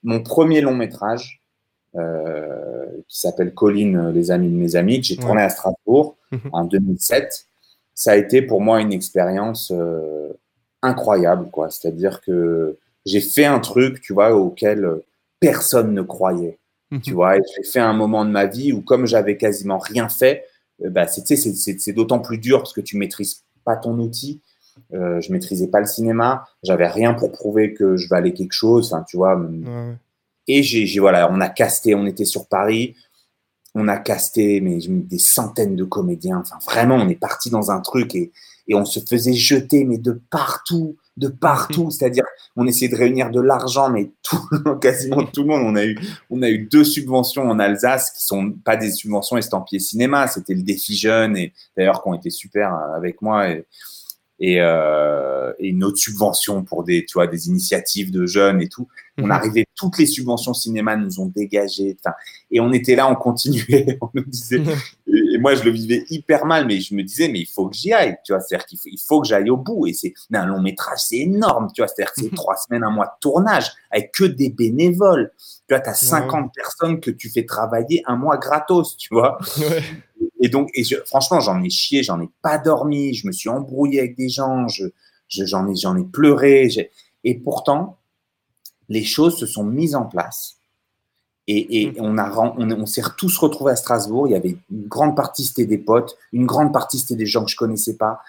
Mon 0.07 0.23
premier 0.23 0.63
long 0.63 0.75
métrage, 0.75 1.43
euh, 1.97 2.87
qui 3.09 3.21
s'appelle 3.21 3.53
Colline, 3.53 4.11
les 4.11 4.31
amis 4.31 4.49
de 4.49 4.57
mes 4.57 4.75
amis, 4.75 5.01
que 5.01 5.07
j'ai 5.07 5.17
tourné 5.17 5.43
à 5.43 5.51
Strasbourg 5.51 6.17
mhm. 6.33 6.51
en 6.53 6.65
2007, 6.65 7.47
ça 7.95 8.13
a 8.13 8.17
été 8.17 8.41
pour 8.41 8.63
moi 8.63 8.81
une 8.81 8.95
expérience... 8.95 9.71
Euh, 9.71 10.33
incroyable, 10.83 11.51
quoi. 11.51 11.71
C'est-à-dire 11.71 12.21
que 12.21 12.79
j'ai 13.05 13.21
fait 13.21 13.45
un 13.45 13.61
truc, 13.61 14.01
tu 14.01 14.13
vois, 14.13 14.35
auquel 14.35 14.89
personne 15.41 15.93
ne 15.93 16.03
croyait. 16.03 16.59
Mhm. 16.91 17.01
Tu 17.01 17.13
vois, 17.13 17.37
j'ai 17.37 17.65
fait 17.65 17.81
un 17.81 17.93
moment 17.93 18.25
de 18.25 18.31
ma 18.31 18.47
vie 18.47 18.73
où, 18.73 18.81
comme 18.81 19.07
j'avais 19.07 19.37
quasiment 19.37 19.79
rien 19.79 20.09
fait, 20.09 20.45
euh, 20.85 20.91
bah, 20.91 21.07
c'est 21.07 21.93
d'autant 21.93 22.21
plus 22.21 22.39
dur 22.39 22.59
parce 22.59 22.73
que 22.73 22.81
tu 22.81 22.97
maîtrises 22.97 23.45
pas 23.65 23.77
ton 23.77 23.99
outil. 23.99 24.41
Euh, 24.95 25.21
je 25.21 25.33
maîtrisais 25.33 25.69
pas 25.69 25.81
le 25.81 25.87
cinéma, 25.87 26.47
j'avais 26.63 26.87
rien 26.87 27.15
pour 27.15 27.33
prouver 27.33 27.75
que 27.75 27.97
je 27.97 28.09
valais 28.09 28.33
quelque 28.33 28.53
chose, 28.53 28.97
tu 29.09 29.17
vois. 29.17 29.41
Et 30.49 30.63
j'ai, 30.63 31.01
voilà, 31.01 31.31
on 31.33 31.41
a 31.41 31.49
casté, 31.49 31.95
on 31.95 32.07
était 32.07 32.25
sur 32.25 32.47
Paris, 32.47 32.95
on 33.75 33.89
a 33.89 33.97
casté 33.97 34.61
mais, 34.61 34.79
des 34.89 35.19
centaines 35.19 35.77
de 35.77 35.85
comédiens. 35.85 36.39
Enfin, 36.39 36.59
vraiment, 36.65 36.97
on 36.97 37.09
est 37.09 37.19
parti 37.19 37.51
dans 37.51 37.71
un 37.71 37.81
truc 37.81 38.15
et, 38.15 38.31
et 38.69 38.75
on 38.75 38.85
se 38.85 39.01
faisait 39.01 39.33
jeter, 39.33 39.85
mais 39.85 39.99
de 39.99 40.21
partout, 40.31 40.97
de 41.17 41.27
partout. 41.27 41.91
C'est-à-dire, 41.91 42.25
on 42.55 42.67
essayait 42.67 42.91
de 42.91 42.97
réunir 42.97 43.31
de 43.31 43.41
l'argent, 43.41 43.91
mais 43.91 44.13
tout, 44.23 44.41
quasiment 44.81 45.25
tout 45.25 45.43
le 45.43 45.49
monde. 45.49 45.63
On 45.65 45.75
a 45.75 45.85
eu, 45.85 45.99
on 46.31 46.43
a 46.43 46.49
eu 46.49 46.59
deux 46.59 46.85
subventions 46.85 47.43
en 47.43 47.59
Alsace 47.59 48.13
qui 48.13 48.25
sont 48.25 48.53
pas 48.53 48.77
des 48.77 48.93
subventions 48.93 49.37
estampillées 49.37 49.81
cinéma. 49.81 50.29
C'était 50.29 50.55
le 50.55 50.63
défi 50.63 50.97
jeune 50.97 51.37
et 51.37 51.53
d'ailleurs 51.77 52.05
qui 52.05 52.09
ont 52.09 52.15
été 52.15 52.31
super 52.31 52.73
avec 52.95 53.21
moi. 53.21 53.49
Et, 53.49 53.67
et, 54.39 54.61
euh, 54.61 55.53
et, 55.59 55.69
une 55.69 55.85
autre 55.85 55.97
subvention 55.97 56.63
pour 56.63 56.85
des, 56.85 57.05
tu 57.05 57.15
vois, 57.15 57.27
des 57.27 57.49
initiatives 57.49 58.11
de 58.11 58.27
jeunes 58.27 58.61
et 58.61 58.69
tout. 58.69 58.87
On 59.19 59.25
mhm. 59.25 59.31
arrivait, 59.31 59.67
toutes 59.75 59.99
les 59.99 60.05
subventions 60.05 60.53
cinéma 60.53 60.97
nous 60.97 61.21
ont 61.21 61.27
dégagé. 61.27 61.97
Et 62.51 62.61
on 62.61 62.71
était 62.73 62.97
là, 62.97 63.11
on 63.11 63.15
continuait, 63.15 63.97
on 64.03 64.11
nous 64.13 64.25
disait. 64.25 64.63
Et, 65.07 65.39
moi, 65.39 65.55
je 65.55 65.63
le 65.63 65.71
vivais 65.71 66.05
hyper 66.11 66.45
mal, 66.45 66.67
mais 66.67 66.81
je 66.81 66.95
me 66.95 67.03
disais, 67.03 67.29
mais 67.29 67.41
il 67.41 67.47
faut 67.47 67.69
que 67.69 67.77
j'y 67.77 67.93
aille, 67.93 68.17
tu 68.25 68.33
vois. 68.33 68.41
C'est-à-dire 68.41 68.67
qu'il 68.67 68.79
faut, 68.79 68.89
il 68.93 69.01
faut 69.01 69.21
que 69.23 69.29
j'aille 69.29 69.49
au 69.49 69.57
bout. 69.57 69.87
Et 69.87 69.95
c'est 69.95 70.13
un 70.35 70.47
long 70.47 70.61
métrage, 70.61 70.99
c'est 70.99 71.19
énorme, 71.19 71.69
tu 71.75 71.81
vois. 71.81 71.89
C'est-à-dire 71.89 72.13
que 72.13 72.21
c'est 72.21 72.31
mhm. 72.31 72.37
trois 72.37 72.57
semaines, 72.57 72.85
un 72.85 72.91
mois 72.91 73.07
de 73.07 73.19
tournage 73.21 73.71
avec 73.91 74.13
que 74.13 74.25
des 74.25 74.51
bénévoles. 74.51 75.33
Tu 75.69 75.75
vois, 75.75 75.81
tu 75.81 75.89
as 75.89 75.95
50 75.95 76.53
personnes 76.55 77.01
que 77.01 77.11
tu 77.11 77.31
fais 77.31 77.45
travailler 77.45 78.03
un 78.07 78.17
mois 78.17 78.37
gratos, 78.37 78.97
tu 78.99 79.09
vois. 79.13 79.39
Et 80.41 80.49
donc, 80.49 80.71
et 80.75 80.85
franchement, 81.07 81.41
j'en 81.41 81.63
ai 81.63 81.71
chié, 81.71 82.03
j'en 82.03 82.21
ai 82.21 82.29
pas 82.43 82.59
dormi, 82.59 83.15
je 83.15 83.27
me 83.27 83.33
suis 83.33 83.49
embrouillé 83.49 84.01
avec 84.01 84.17
des 84.17 84.29
gens, 84.29 84.69
je, 84.69 84.85
j'en 85.29 85.67
ai, 85.69 85.75
j'en 85.75 85.97
ai 85.97 86.05
pleuré. 86.05 86.69
Et 87.25 87.35
pourtant, 87.35 87.97
les 88.89 89.05
choses 89.05 89.39
se 89.39 89.47
sont 89.47 89.65
mises 89.65 89.95
en 89.95 90.05
place. 90.05 90.59
Et, 91.49 91.83
et 91.83 91.93
mmh. 91.93 91.95
on, 92.01 92.19
a, 92.19 92.31
on, 92.59 92.71
on 92.71 92.87
s'est 92.87 93.03
tous 93.17 93.39
retrouvés 93.39 93.73
à 93.73 93.77
Strasbourg. 93.77 94.29
Il 94.29 94.33
y 94.33 94.37
avait 94.37 94.57
une 94.71 94.87
grande 94.89 95.17
partie, 95.17 95.45
c'était 95.45 95.65
des 95.65 95.79
potes, 95.79 96.17
une 96.33 96.45
grande 96.45 96.73
partie, 96.73 96.99
c'était 96.99 97.17
des 97.17 97.27
gens 97.27 97.45
que 97.45 97.51
je 97.51 97.57
connaissais 97.57 97.97
pas. 97.97 98.21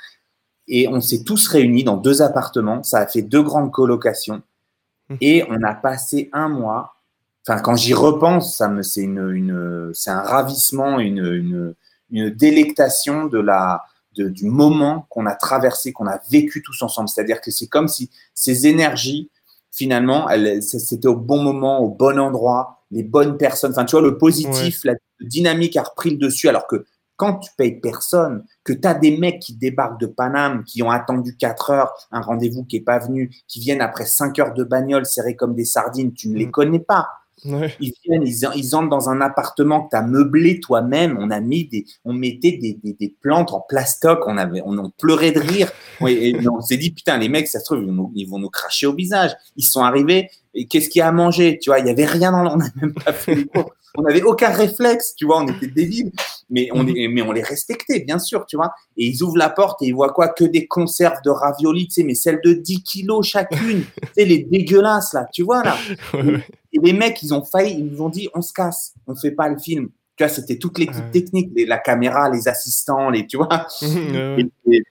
Et 0.68 0.88
on 0.88 1.02
s'est 1.02 1.24
tous 1.24 1.48
réunis 1.48 1.84
dans 1.84 1.98
deux 1.98 2.22
appartements. 2.22 2.84
Ça 2.84 3.00
a 3.00 3.08
fait 3.08 3.22
deux 3.22 3.42
grandes 3.42 3.72
colocations. 3.72 4.44
Mmh. 5.10 5.16
Et 5.22 5.44
on 5.50 5.64
a 5.64 5.74
passé 5.74 6.30
un 6.32 6.48
mois. 6.48 6.96
Enfin, 7.48 7.60
quand 7.62 7.76
j'y 7.76 7.94
repense, 7.94 8.56
ça 8.56 8.68
me, 8.68 8.82
c'est 8.82 9.02
une, 9.02 9.30
une 9.32 9.92
c'est 9.94 10.10
un 10.10 10.22
ravissement, 10.22 11.00
une, 11.00 11.26
une, 11.26 11.76
une 12.12 12.30
délectation 12.30 13.26
de 13.26 13.40
la, 13.40 13.84
de, 14.16 14.30
du 14.30 14.46
moment 14.46 15.08
qu'on 15.10 15.26
a 15.26 15.36
traversé, 15.36 15.94
qu'on 15.94 16.08
a 16.08 16.20
vécu 16.30 16.62
tous 16.62 16.82
ensemble. 16.82 17.10
C'est-à-dire 17.10 17.42
que 17.42 17.52
c'est 17.52 17.68
comme 17.68 17.88
si 17.88 18.10
ces 18.34 18.68
énergies, 18.68 19.30
finalement, 19.72 20.28
c'était 20.62 21.08
au 21.08 21.16
bon 21.16 21.42
moment, 21.42 21.80
au 21.80 21.90
bon 21.90 22.20
endroit, 22.20 22.84
les 22.92 23.04
bonnes 23.04 23.38
personnes. 23.38 23.72
Enfin, 23.72 23.86
tu 23.86 23.92
vois, 23.92 24.02
le 24.02 24.18
positif, 24.18 24.84
la 24.84 24.96
dynamique 25.22 25.78
a 25.78 25.84
repris 25.84 26.12
le 26.12 26.18
dessus, 26.18 26.50
alors 26.50 26.68
que 26.68 26.86
quand 27.16 27.40
tu 27.40 27.50
payes 27.58 27.80
personne, 27.80 28.46
que 28.64 28.74
tu 28.74 28.88
as 28.88 28.94
des 28.94 29.18
mecs 29.18 29.40
qui 29.40 29.56
débarquent 29.56 30.00
de 30.00 30.06
Paname, 30.06 30.64
qui 30.64 30.84
ont 30.84 30.92
attendu 30.92 31.36
4 31.36 31.72
heures, 31.72 32.08
un 32.12 32.22
rendez-vous 32.22 32.64
qui 32.64 32.78
est 32.78 32.82
pas 32.82 33.00
venu, 33.00 33.32
qui 33.48 33.60
viennent 33.60 33.82
après 33.82 34.06
5 34.06 34.38
heures 34.40 34.54
de 34.54 34.64
bagnole 34.64 35.06
serrés 35.06 35.36
comme 35.36 35.56
des 35.56 35.66
sardines, 35.66 36.14
tu 36.14 36.30
ne 36.30 36.38
les 36.38 36.46
mm. 36.46 36.52
connais 36.52 36.80
pas. 36.80 37.08
Ils 37.46 37.94
viennent, 38.04 38.24
ils, 38.26 38.76
entrent 38.76 38.90
dans 38.90 39.10
un 39.10 39.22
appartement 39.22 39.84
que 39.84 39.90
tu 39.92 39.96
as 39.96 40.02
meublé 40.02 40.60
toi-même. 40.60 41.18
On 41.20 41.30
a 41.30 41.40
mis 41.40 41.66
des, 41.66 41.86
on 42.04 42.14
mettait 42.14 42.58
des, 42.58 42.80
des, 42.84 42.94
des, 42.94 43.16
plantes 43.22 43.54
en 43.54 43.62
plastoc. 43.62 44.28
On 44.28 44.38
avait, 44.38 44.62
on 44.66 44.90
pleurait 44.90 45.32
de 45.32 45.40
rire. 45.40 45.72
et 46.08 46.36
on 46.50 46.62
s'est 46.62 46.78
dit, 46.78 46.92
putain, 46.92 47.18
les 47.18 47.30
mecs, 47.30 47.48
ça 47.48 47.60
se 47.60 47.66
trouve, 47.66 47.80
ils 47.80 47.88
vont, 47.88 47.94
nous, 47.94 48.12
ils 48.16 48.28
vont 48.28 48.40
nous 48.40 48.50
cracher 48.50 48.88
au 48.88 48.94
visage. 48.94 49.32
Ils 49.56 49.68
sont 49.68 49.82
arrivés. 49.82 50.30
Et 50.54 50.66
qu'est-ce 50.68 50.90
qu'il 50.90 51.00
y 51.00 51.04
a 51.04 51.08
à 51.08 51.12
manger? 51.12 51.60
Tu 51.62 51.70
vois, 51.70 51.80
il 51.80 51.86
y 51.86 51.90
avait 51.90 52.06
rien 52.06 52.32
dans, 52.32 52.54
on 52.54 52.58
n'a 52.58 52.70
même 52.82 52.94
pas 52.94 53.14
fait 53.14 53.48
on 53.98 54.04
n'avait 54.04 54.22
aucun 54.22 54.50
réflexe, 54.50 55.16
tu 55.16 55.26
vois, 55.26 55.42
on 55.42 55.48
était 55.48 55.68
débiles, 55.68 56.12
mais 56.50 56.70
on, 56.72 56.84
mhm. 56.84 57.12
mais 57.12 57.22
on 57.24 57.32
les 57.32 57.42
respectait, 57.42 58.02
bien 58.02 58.20
sûr, 58.20 58.46
tu 58.46 58.56
vois. 58.56 58.74
Et 58.96 59.08
ils 59.08 59.24
ouvrent 59.24 59.38
la 59.38 59.50
porte 59.50 59.82
et 59.82 59.88
ils 59.88 59.96
voient 59.96 60.14
quoi? 60.14 60.30
Que 60.30 60.44
des 60.44 60.68
conserves 60.68 61.22
de 61.26 61.32
raviolis, 61.32 61.88
tu 61.88 61.94
sais, 61.96 62.04
mais 62.04 62.14
celles 62.14 62.40
de 62.44 62.54
10 62.54 62.84
kilos 62.84 63.26
chacune, 63.26 63.84
tu 64.02 64.08
sais, 64.16 64.26
les 64.26 64.44
dégueulasses, 64.44 65.14
là, 65.14 65.26
tu 65.34 65.44
vois, 65.44 65.64
là. 65.64 65.76
Et 66.74 66.80
les 66.82 66.94
mecs, 66.94 67.22
ils 67.24 67.34
ont 67.34 67.44
failli, 67.44 67.76
ils 67.80 67.86
nous 67.86 68.02
ont 68.02 68.10
dit, 68.10 68.30
on 68.34 68.42
se 68.42 68.54
casse, 68.54 68.94
on 69.08 69.16
fait 69.16 69.32
pas 69.32 69.50
le 69.50 69.58
film. 69.58 69.90
Tu 70.16 70.24
vois, 70.24 70.30
c'était 70.30 70.58
toute 70.58 70.80
l'équipe 70.80 71.12
technique, 71.12 71.52
la 71.56 71.78
caméra, 71.78 72.30
les 72.30 72.48
assistants, 72.48 73.10
les, 73.10 73.28
tu 73.28 73.38
vois. 73.38 73.68
et, 73.82 74.84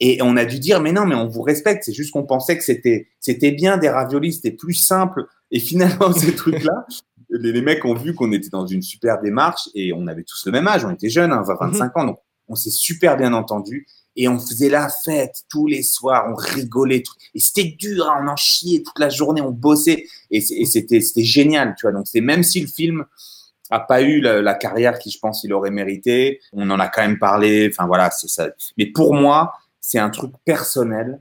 et, 0.00 0.22
on 0.22 0.36
a 0.36 0.44
dû 0.44 0.58
dire, 0.58 0.80
mais 0.80 0.92
non, 0.92 1.06
mais 1.06 1.14
on 1.14 1.28
vous 1.28 1.42
respecte, 1.42 1.84
c'est 1.84 1.92
juste 1.92 2.12
qu'on 2.12 2.24
pensait 2.24 2.56
que 2.56 2.64
c'était, 2.64 3.08
c'était 3.20 3.52
bien 3.52 3.76
des 3.76 3.90
raviolis, 3.90 4.34
c'était 4.34 4.52
plus 4.52 4.74
simple. 4.74 5.26
Et 5.50 5.60
finalement, 5.60 6.12
ces 6.14 6.34
trucs-là, 6.34 6.86
les, 7.30 7.52
les 7.52 7.62
mecs 7.62 7.84
ont 7.84 7.94
vu 7.94 8.14
qu'on 8.14 8.32
était 8.32 8.48
dans 8.48 8.66
une 8.66 8.82
super 8.82 9.20
démarche 9.20 9.68
et 9.74 9.92
on 9.92 10.06
avait 10.06 10.24
tous 10.24 10.46
le 10.46 10.52
même 10.52 10.66
âge, 10.66 10.84
on 10.84 10.90
était 10.90 11.10
jeunes, 11.10 11.32
hein, 11.32 11.44
25 11.60 11.96
ans, 11.98 12.04
donc 12.04 12.18
on 12.48 12.54
s'est 12.54 12.70
super 12.70 13.16
bien 13.16 13.32
entendu 13.32 13.86
et 14.16 14.28
on 14.28 14.38
faisait 14.38 14.68
la 14.68 14.88
fête 14.88 15.42
tous 15.48 15.66
les 15.66 15.82
soirs, 15.82 16.26
on 16.30 16.34
rigolait, 16.34 17.02
tout. 17.02 17.14
et 17.34 17.40
c'était 17.40 17.74
dur, 17.78 18.06
hein, 18.10 18.22
on 18.22 18.28
en 18.28 18.36
chiait 18.36 18.82
toute 18.82 18.98
la 18.98 19.08
journée, 19.08 19.40
on 19.40 19.50
bossait 19.50 20.06
et 20.30 20.40
c'était 20.40 21.00
génial, 21.22 21.74
tu 21.78 21.82
vois. 21.82 21.92
Donc 21.92 22.06
c'est 22.06 22.20
même 22.20 22.42
si 22.42 22.60
le 22.60 22.66
film 22.66 23.04
a 23.72 23.80
pas 23.80 24.02
eu 24.02 24.20
la, 24.20 24.42
la 24.42 24.54
carrière 24.54 24.98
qui, 24.98 25.10
je 25.10 25.18
pense, 25.18 25.44
il 25.44 25.52
aurait 25.54 25.70
mérité, 25.70 26.40
on 26.52 26.68
en 26.70 26.78
a 26.78 26.88
quand 26.88 27.00
même 27.02 27.18
parlé. 27.18 27.70
Enfin 27.72 27.86
voilà, 27.86 28.10
c'est 28.10 28.28
ça. 28.28 28.48
Mais 28.76 28.86
pour 28.86 29.14
moi, 29.14 29.54
c'est 29.80 29.98
un 29.98 30.10
truc 30.10 30.32
personnel, 30.44 31.20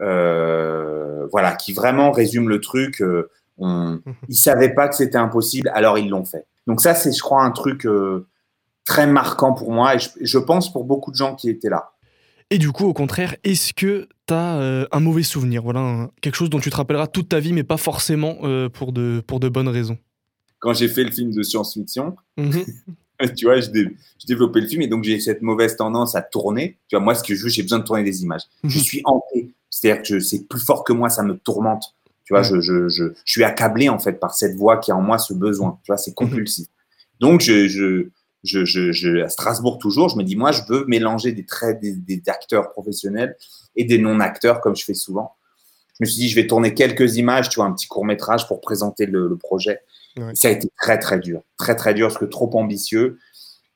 euh, 0.00 1.26
voilà, 1.30 1.54
qui 1.54 1.72
vraiment 1.72 2.10
résume 2.10 2.48
le 2.48 2.60
truc. 2.60 3.00
euh, 3.00 3.30
on, 3.58 4.00
ils 4.28 4.36
savaient 4.36 4.74
pas 4.74 4.88
que 4.88 4.96
c'était 4.96 5.18
impossible, 5.18 5.70
alors 5.74 5.98
ils 5.98 6.08
l'ont 6.08 6.24
fait. 6.24 6.46
Donc 6.66 6.80
ça, 6.80 6.94
c'est, 6.94 7.12
je 7.12 7.22
crois, 7.22 7.44
un 7.44 7.52
truc 7.52 7.86
euh, 7.86 8.26
très 8.84 9.06
marquant 9.06 9.52
pour 9.54 9.70
moi 9.70 9.94
et 9.94 9.98
je, 10.00 10.08
je 10.20 10.38
pense 10.38 10.72
pour 10.72 10.84
beaucoup 10.84 11.12
de 11.12 11.16
gens 11.16 11.36
qui 11.36 11.48
étaient 11.48 11.70
là. 11.70 11.91
Et 12.52 12.58
du 12.58 12.70
coup, 12.70 12.84
au 12.84 12.92
contraire, 12.92 13.34
est-ce 13.44 13.72
que 13.72 14.06
tu 14.28 14.34
as 14.34 14.86
un 14.92 15.00
mauvais 15.00 15.22
souvenir? 15.22 15.62
Voilà, 15.62 15.80
un- 15.80 16.10
quelque 16.20 16.34
chose 16.36 16.50
dont 16.50 16.60
tu 16.60 16.68
te 16.68 16.76
rappelleras 16.76 17.06
toute 17.06 17.30
ta 17.30 17.40
vie, 17.40 17.54
mais 17.54 17.64
pas 17.64 17.78
forcément 17.78 18.36
euh, 18.42 18.68
pour, 18.68 18.92
de, 18.92 19.22
pour 19.26 19.40
de 19.40 19.48
bonnes 19.48 19.68
raisons. 19.68 19.96
Quand 20.58 20.74
j'ai 20.74 20.88
fait 20.88 21.02
le 21.04 21.10
film 21.10 21.30
de 21.32 21.42
science-fiction, 21.42 22.14
Mhm. 22.36 22.64
tu 23.36 23.46
vois, 23.46 23.58
je, 23.60 23.70
dé- 23.70 23.96
je 24.20 24.26
développais 24.26 24.60
le 24.60 24.68
film 24.68 24.82
et 24.82 24.86
donc 24.86 25.02
j'ai 25.04 25.18
cette 25.18 25.40
mauvaise 25.40 25.76
tendance 25.76 26.14
à 26.14 26.20
tourner. 26.20 26.76
Tu 26.88 26.96
vois, 26.96 27.02
moi, 27.04 27.14
ce 27.14 27.22
que 27.24 27.34
je 27.34 27.42
veux, 27.44 27.48
j'ai 27.48 27.62
besoin 27.62 27.78
de 27.78 27.84
tourner 27.84 28.04
des 28.04 28.22
images. 28.22 28.42
Je 28.64 28.78
Mhm. 28.78 28.84
suis 28.84 29.00
hanté. 29.06 29.54
C'est-à-dire 29.70 30.02
que 30.02 30.20
c'est 30.20 30.46
plus 30.46 30.60
fort 30.60 30.84
que 30.84 30.92
moi, 30.92 31.08
ça 31.08 31.22
me 31.22 31.38
tourmente. 31.38 31.84
Tu 32.24 32.34
vois, 32.34 32.42
Ouais. 32.42 32.48
je, 32.48 32.60
je, 32.60 32.88
je, 32.88 33.04
je 33.24 33.32
suis 33.32 33.44
accablé 33.44 33.88
en 33.88 33.98
fait 33.98 34.20
par 34.20 34.34
cette 34.34 34.56
voix 34.56 34.76
qui 34.76 34.90
a 34.92 34.96
en 34.96 35.00
moi 35.02 35.16
ce 35.18 35.32
besoin. 35.32 35.78
Tu 35.84 35.90
vois, 35.90 35.96
c'est 35.96 36.12
compulsif. 36.12 36.66
Donc, 37.18 37.40
je, 37.40 38.08
je, 38.44 38.64
je, 38.64 38.92
je, 38.92 39.22
à 39.22 39.28
Strasbourg 39.28 39.78
toujours, 39.78 40.08
je 40.08 40.16
me 40.16 40.24
dis, 40.24 40.36
moi, 40.36 40.52
je 40.52 40.62
veux 40.68 40.84
mélanger 40.86 41.32
des 41.32 41.44
traits 41.46 41.80
des, 41.80 41.94
des 41.94 42.22
acteurs 42.26 42.70
professionnels 42.70 43.36
et 43.76 43.84
des 43.84 43.98
non-acteurs, 43.98 44.60
comme 44.60 44.74
je 44.76 44.84
fais 44.84 44.94
souvent. 44.94 45.32
Je 46.00 46.04
me 46.04 46.06
suis 46.08 46.20
dit, 46.20 46.28
je 46.28 46.34
vais 46.34 46.46
tourner 46.46 46.74
quelques 46.74 47.16
images, 47.16 47.48
tu 47.48 47.56
vois, 47.56 47.66
un 47.66 47.72
petit 47.72 47.86
court 47.86 48.04
métrage 48.04 48.46
pour 48.48 48.60
présenter 48.60 49.06
le, 49.06 49.28
le 49.28 49.36
projet. 49.36 49.80
Ouais. 50.16 50.34
Ça 50.34 50.48
a 50.48 50.50
été 50.50 50.68
très, 50.80 50.98
très 50.98 51.20
dur. 51.20 51.42
Très, 51.56 51.76
très 51.76 51.94
dur, 51.94 52.08
parce 52.08 52.18
que 52.18 52.24
trop 52.24 52.50
ambitieux. 52.58 53.18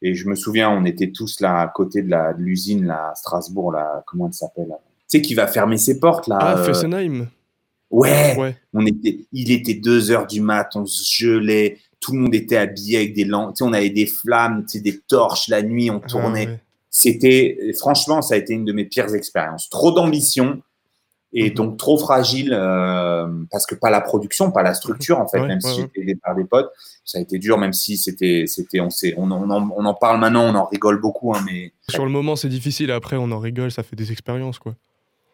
Et 0.02 0.14
je 0.14 0.28
me 0.28 0.35
souviens, 0.35 0.68
on 0.70 0.85
était 0.85 1.11
tous 1.12 1.40
là 1.40 1.61
à 1.61 1.68
côté 1.68 2.02
de 2.02 2.14
l'usine, 2.38 2.87
là, 2.87 3.11
à 3.12 3.14
Strasbourg, 3.14 3.73
là, 3.73 4.02
comment 4.06 4.26
elle 4.26 4.35
s'appelle 4.35 4.68
Tu 4.68 5.18
sais, 5.18 5.23
qui 5.23 5.35
va 5.35 5.46
fermer 5.46 5.78
ses 5.78 6.00
portes, 6.00 6.26
là. 6.26 6.38
Ah, 6.40 6.58
euh, 6.58 6.64
Fessenheim 6.64 7.28
ouais, 7.90 8.35
Ouais. 8.37 8.56
on 8.75 8.85
était, 8.85 9.26
il 9.32 9.50
était 9.52 9.75
2 9.75 10.11
heures 10.11 10.26
du 10.26 10.40
mat, 10.40 10.68
on 10.75 10.85
se 10.85 11.04
gelait, 11.16 11.78
tout 12.07 12.13
le 12.13 12.21
monde 12.21 12.35
était 12.37 12.57
habillé 12.57 12.99
avec 12.99 13.15
des 13.15 13.25
lampes, 13.25 13.57
on 13.61 13.73
avait 13.73 13.91
des 13.91 14.07
flammes, 14.07 14.65
des 14.73 15.01
torches 15.09 15.49
la 15.49 15.61
nuit, 15.63 15.91
on 15.91 15.99
tournait. 15.99 16.45
Ah, 16.47 16.51
ouais. 16.53 16.61
C'était, 16.89 17.59
franchement, 17.77 18.23
ça 18.23 18.35
a 18.37 18.39
été 18.39 18.55
une 18.55 18.65
de 18.65 18.73
mes 18.73 18.85
pires 18.85 19.13
expériences. 19.13 19.69
Trop 19.69 19.91
d'ambition 19.91 20.63
et 21.33 21.51
Mhm. 21.51 21.55
donc 21.57 21.77
trop 21.79 21.99
fragile 21.99 22.53
euh, 22.57 23.27
parce 23.51 23.67
que 23.67 23.75
pas 23.75 23.91
la 23.91 24.01
production, 24.01 24.53
pas 24.53 24.63
la 24.63 24.73
structure 24.73 25.19
en 25.19 25.27
fait. 25.27 25.41
Ouais, 25.41 25.49
même 25.49 25.59
ouais, 25.65 25.71
si 25.71 25.81
j'étais 25.81 26.01
aidé 26.03 26.15
par 26.15 26.37
des 26.37 26.45
potes, 26.45 26.71
ça 27.05 27.19
a 27.19 27.21
été 27.21 27.39
dur. 27.41 27.59
Même 27.59 27.73
si 27.73 27.97
c'était, 27.97 28.45
c'était, 28.47 28.79
on 28.81 28.89
sait, 28.91 29.13
on, 29.17 29.29
on 29.33 29.51
en, 29.51 29.69
on 29.77 29.85
en 29.85 29.95
parle 29.95 30.21
maintenant, 30.21 30.45
on 30.45 30.55
en 30.55 30.67
rigole 30.67 31.01
beaucoup, 31.01 31.35
hein, 31.35 31.43
mais 31.45 31.73
Sur 31.89 32.05
le 32.05 32.11
moment, 32.13 32.37
c'est 32.37 32.49
difficile. 32.49 32.93
Après, 32.93 33.17
on 33.17 33.33
en 33.33 33.41
rigole, 33.41 33.73
ça 33.73 33.83
fait 33.83 33.97
des 33.97 34.13
expériences, 34.13 34.61
quoi. 34.61 34.77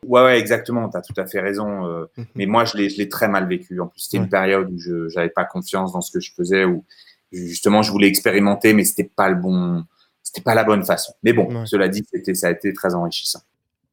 Ouais, 0.07 0.23
ouais, 0.23 0.39
exactement. 0.39 0.89
Tu 0.89 0.97
as 0.97 1.03
tout 1.03 1.15
à 1.17 1.27
fait 1.27 1.41
raison. 1.41 1.87
euh, 1.87 2.07
Mhm. 2.17 2.27
Mais 2.35 2.47
moi, 2.47 2.65
je 2.65 2.77
l'ai, 2.77 2.89
je 2.91 2.99
l'ai 2.99 3.09
très 3.09 3.29
mal 3.29 3.49
vécu. 3.49 3.81
En 3.81 3.87
plus, 3.89 4.01
c'était 4.01 4.19
Ouais. 4.19 4.25
une 4.25 4.31
période 4.31 4.71
où 4.71 4.79
je 4.79 5.15
n'avais 5.17 5.31
pas 5.31 5.45
confiance 5.45 5.93
dans 5.93 6.01
ce 6.01 6.11
que 6.13 6.21
je 6.21 6.33
faisais, 6.35 6.65
où 6.65 6.85
justement, 7.33 7.83
je 7.83 7.91
voulais 7.91 8.09
expérimenter, 8.09 8.75
mais 8.75 8.85
c'était 8.85 9.05
pas 9.15 9.29
le 9.29 9.37
bon, 9.37 9.85
c'était 10.23 10.43
pas 10.43 10.55
la 10.55 10.65
bonne 10.65 10.85
façon. 10.85 11.13
Mais 11.23 11.33
bon, 11.33 11.47
Ouais. 11.61 11.67
cela 11.67 11.89
dit, 11.89 12.05
c'était, 12.13 12.35
ça 12.35 12.49
a 12.49 12.51
été 12.51 12.73
très 12.73 12.95
enrichissant. 12.95 13.41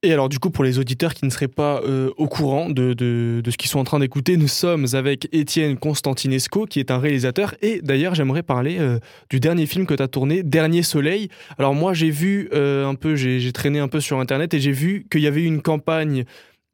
Et 0.01 0.13
alors, 0.13 0.29
du 0.29 0.39
coup, 0.39 0.49
pour 0.49 0.63
les 0.63 0.79
auditeurs 0.79 1.13
qui 1.13 1.25
ne 1.25 1.29
seraient 1.29 1.49
pas 1.49 1.81
euh, 1.83 2.11
au 2.15 2.27
courant 2.27 2.69
de, 2.69 2.95
ce 3.45 3.57
qu'ils 3.57 3.69
sont 3.69 3.79
en 3.79 3.83
train 3.83 3.99
d'écouter, 3.99 4.37
nous 4.37 4.47
sommes 4.47 4.85
avec 4.93 5.27
Étienne 5.33 5.77
Constantinesco, 5.77 6.65
qui 6.65 6.79
est 6.79 6.89
un 6.89 6.99
réalisateur. 6.99 7.53
Et 7.61 7.81
d'ailleurs, 7.81 8.15
j'aimerais 8.15 8.43
parler 8.43 8.77
euh, 8.79 8.99
du 9.29 9.41
dernier 9.41 9.65
film 9.65 9.85
que 9.85 9.93
tu 9.93 10.01
as 10.01 10.07
tourné, 10.07 10.41
Dernier 10.41 10.83
Soleil. 10.83 11.27
Alors, 11.57 11.75
moi, 11.75 11.93
j'ai 11.93 12.11
vu 12.11 12.49
euh, 12.53 12.87
un 12.87 12.95
peu, 12.95 13.17
j'ai 13.17 13.51
traîné 13.51 13.79
un 13.79 13.89
peu 13.89 13.99
sur 13.99 14.21
Internet 14.21 14.53
et 14.53 14.61
j'ai 14.61 14.71
vu 14.71 15.05
qu'il 15.11 15.19
y 15.19 15.27
avait 15.27 15.41
eu 15.41 15.47
une 15.47 15.61
campagne 15.61 16.23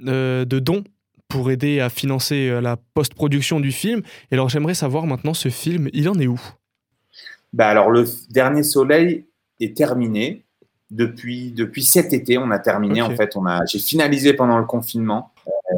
de 0.02 0.60
dons 0.60 0.84
pour 1.28 1.50
aider 1.50 1.80
à 1.80 1.90
financer 1.90 2.62
la 2.62 2.78
post-production 2.94 3.60
du 3.60 3.72
film. 3.72 4.02
Et 4.30 4.36
alors, 4.36 4.50
j'aimerais 4.50 4.76
savoir 4.76 5.08
maintenant, 5.08 5.34
ce 5.34 5.50
film, 5.50 5.90
il 5.94 6.10
en 6.10 6.20
est 6.20 6.28
où? 6.28 6.40
Bah 7.54 7.70
alors, 7.70 7.90
le 7.90 8.06
dernier 8.30 8.62
soleil 8.62 9.26
est 9.60 9.76
terminé. 9.76 10.45
Depuis, 10.92 11.52
depuis 11.52 11.84
cet 11.84 12.14
été, 12.14 12.38
on 12.38 12.52
a 12.52 12.60
terminé. 12.60 13.02
En 13.02 13.10
fait, 13.16 13.36
on 13.36 13.46
a, 13.46 13.66
j'ai 13.66 13.80
finalisé 13.80 14.34
pendant 14.34 14.60
le 14.60 14.66
confinement 14.66 15.32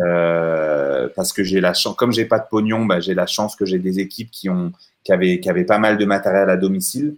euh, 0.05 1.07
parce 1.15 1.31
que 1.31 1.43
j'ai 1.43 1.61
la 1.61 1.73
chance, 1.73 1.95
comme 1.95 2.11
j'ai 2.11 2.25
pas 2.25 2.39
de 2.39 2.45
pognon, 2.49 2.85
bah, 2.85 2.99
j'ai 2.99 3.13
la 3.13 3.25
chance 3.25 3.55
que 3.55 3.65
j'ai 3.65 3.79
des 3.79 3.99
équipes 3.99 4.29
qui 4.31 4.49
ont, 4.49 4.73
qui 5.03 5.13
avaient, 5.13 5.39
qui 5.39 5.49
avaient 5.49 5.65
pas 5.65 5.79
mal 5.79 5.97
de 5.97 6.05
matériel 6.05 6.49
à 6.49 6.57
domicile. 6.57 7.15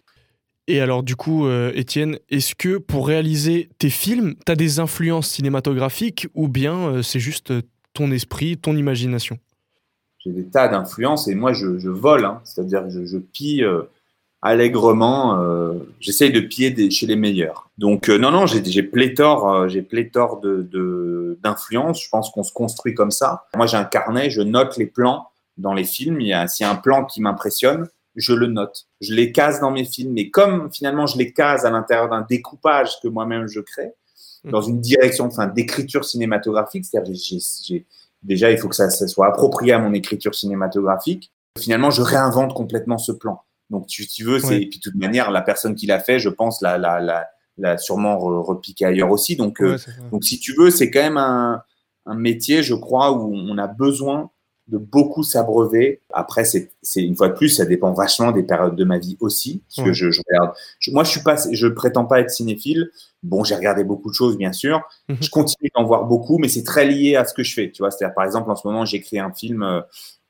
Et 0.67 0.81
alors, 0.81 1.01
du 1.01 1.15
coup, 1.15 1.47
euh, 1.47 1.71
Étienne, 1.73 2.19
est-ce 2.29 2.53
que 2.53 2.77
pour 2.77 3.07
réaliser 3.07 3.69
tes 3.79 3.89
films, 3.89 4.35
tu 4.45 4.51
as 4.51 4.55
des 4.55 4.79
influences 4.79 5.27
cinématographiques 5.29 6.27
ou 6.35 6.47
bien 6.47 6.75
euh, 6.75 7.01
c'est 7.01 7.19
juste 7.19 7.49
euh, 7.49 7.63
ton 7.93 8.11
esprit, 8.11 8.55
ton 8.55 8.77
imagination? 8.77 9.39
J'ai 10.19 10.31
des 10.31 10.45
tas 10.45 10.67
d'influences 10.67 11.27
et 11.27 11.33
moi, 11.33 11.53
je, 11.53 11.79
je 11.79 11.89
vole, 11.89 12.23
hein. 12.23 12.41
c'est-à-dire 12.43 12.87
je, 12.87 13.03
je 13.03 13.17
pille 13.17 13.63
euh, 13.63 13.81
allègrement. 14.41 15.39
euh, 15.41 15.73
J'essaye 15.99 16.31
de 16.31 16.39
piller 16.39 16.71
des- 16.71 16.89
chez 16.91 17.05
les 17.07 17.15
meilleurs. 17.15 17.69
Donc, 17.77 18.09
euh, 18.09 18.17
non, 18.17 18.31
non, 18.31 18.45
j'ai 18.45 18.83
pléthore, 18.83 19.51
euh, 19.53 19.67
j'ai 19.67 19.81
pléthore 19.81 20.39
de- 20.39 20.61
de- 20.61 21.37
d'influences. 21.43 22.01
je 22.03 22.09
pense 22.09 22.29
qu'on 22.31 22.43
se 22.43 22.53
construit 22.53 22.93
comme 22.93 23.11
ça. 23.11 23.45
Moi, 23.55 23.65
j'ai 23.67 23.77
un 23.77 23.83
carnet, 23.85 24.29
je 24.29 24.41
note 24.41 24.77
les 24.77 24.85
plans 24.85 25.27
dans 25.57 25.73
les 25.73 25.83
films. 25.83 26.21
Il 26.21 26.27
y 26.27 26.33
a, 26.33 26.47
s'il 26.47 26.65
y 26.65 26.69
a 26.69 26.71
un 26.71 26.75
plan 26.75 27.03
qui 27.05 27.21
m'impressionne, 27.21 27.87
je 28.15 28.33
le 28.33 28.47
note. 28.47 28.85
Je 29.01 29.13
les 29.13 29.31
case 29.31 29.59
dans 29.59 29.71
mes 29.71 29.83
films. 29.85 30.17
Et 30.17 30.29
comme 30.29 30.69
finalement, 30.71 31.05
je 31.05 31.17
les 31.17 31.31
case 31.33 31.65
à 31.65 31.69
l'intérieur 31.69 32.09
d'un 32.09 32.25
découpage 32.27 32.91
que 33.03 33.07
moi-même 33.07 33.47
je 33.47 33.59
crée, 33.59 33.91
dans 34.45 34.61
une 34.61 34.79
direction, 34.79 35.25
enfin, 35.25 35.47
d'écriture 35.47 36.05
cinématographique, 36.05 36.85
c'est-à-dire, 36.85 37.15
j'ai- 37.15 37.85
déjà, 38.23 38.51
il 38.51 38.57
faut 38.57 38.69
que 38.69 38.75
ça, 38.75 38.89
ça 38.89 39.05
soit 39.07 39.27
approprié 39.27 39.73
à 39.73 39.79
mon 39.79 39.93
écriture 39.93 40.33
cinématographique. 40.33 41.31
Finalement, 41.57 41.91
je 41.91 42.01
réinvente 42.01 42.53
complètement 42.53 42.97
ce 42.97 43.11
plan. 43.11 43.41
Donc, 43.69 43.87
tu, 43.87 44.07
tu 44.07 44.23
veux, 44.23 44.39
c'est, 44.39 44.61
et 44.63 44.67
puis 44.67 44.79
de 44.79 44.83
toute 44.83 44.95
manière, 44.95 45.31
la 45.31 45.41
personne 45.41 45.75
qui 45.75 45.85
l'a 45.85 45.99
fait, 45.99 46.19
je 46.19 46.29
pense, 46.29 46.61
l'a, 46.61 46.77
l'a, 46.77 46.99
l'a, 46.99 47.27
l'a 47.57 47.77
sûrement 47.77 48.15
re- 48.17 48.41
repiqué 48.43 48.85
ailleurs 48.85 49.11
aussi. 49.11 49.35
Donc, 49.35 49.61
euh, 49.61 49.77
donc, 50.11 50.23
si 50.23 50.39
tu 50.39 50.53
veux, 50.57 50.71
c'est 50.71 50.89
quand 50.89 51.01
même 51.01 51.17
un, 51.17 51.61
un 52.05 52.15
métier, 52.15 52.63
je 52.63 52.73
crois, 52.73 53.11
où 53.11 53.33
on 53.35 53.57
a 53.57 53.67
besoin 53.67 54.31
de 54.69 54.77
beaucoup 54.77 55.23
s'abreuver. 55.23 55.99
Après, 56.13 56.45
c'est, 56.45 56.71
c'est 56.83 57.01
une 57.03 57.15
fois 57.15 57.29
de 57.29 57.33
plus, 57.33 57.49
ça 57.49 57.65
dépend 57.65 57.91
vachement 57.91 58.31
des 58.31 58.43
périodes 58.43 58.75
de 58.75 58.83
ma 58.83 58.99
vie 58.99 59.17
aussi. 59.19 59.63
Parce 59.67 59.87
que 59.87 59.93
je, 59.93 60.11
je 60.11 60.21
regarde. 60.27 60.55
je- 60.79 60.91
moi, 60.91 61.03
je 61.03 61.09
suis 61.09 61.21
pas, 61.23 61.37
je 61.51 61.67
prétends 61.67 62.05
pas 62.05 62.19
être 62.19 62.29
cinéphile. 62.29 62.91
Bon, 63.23 63.43
j'ai 63.43 63.55
regardé 63.55 63.83
beaucoup 63.83 64.09
de 64.09 64.15
choses, 64.15 64.37
bien 64.37 64.53
sûr. 64.53 64.81
Mhm. 65.09 65.17
Je 65.21 65.29
continue 65.31 65.69
d'en 65.75 65.83
voir 65.85 66.05
beaucoup, 66.05 66.37
mais 66.37 66.47
c'est 66.49 66.63
très 66.63 66.85
lié 66.85 67.15
à 67.15 67.25
ce 67.25 67.33
que 67.33 67.41
je 67.43 67.53
fais. 67.53 67.71
Tu 67.71 67.81
vois, 67.81 67.89
c'est-à-dire, 67.91 68.13
par 68.15 68.25
exemple, 68.25 68.49
en 68.51 68.55
ce 68.55 68.67
moment, 68.67 68.85
j'écris 68.85 69.17
un 69.19 69.31
film 69.33 69.63
euh, 69.63 69.81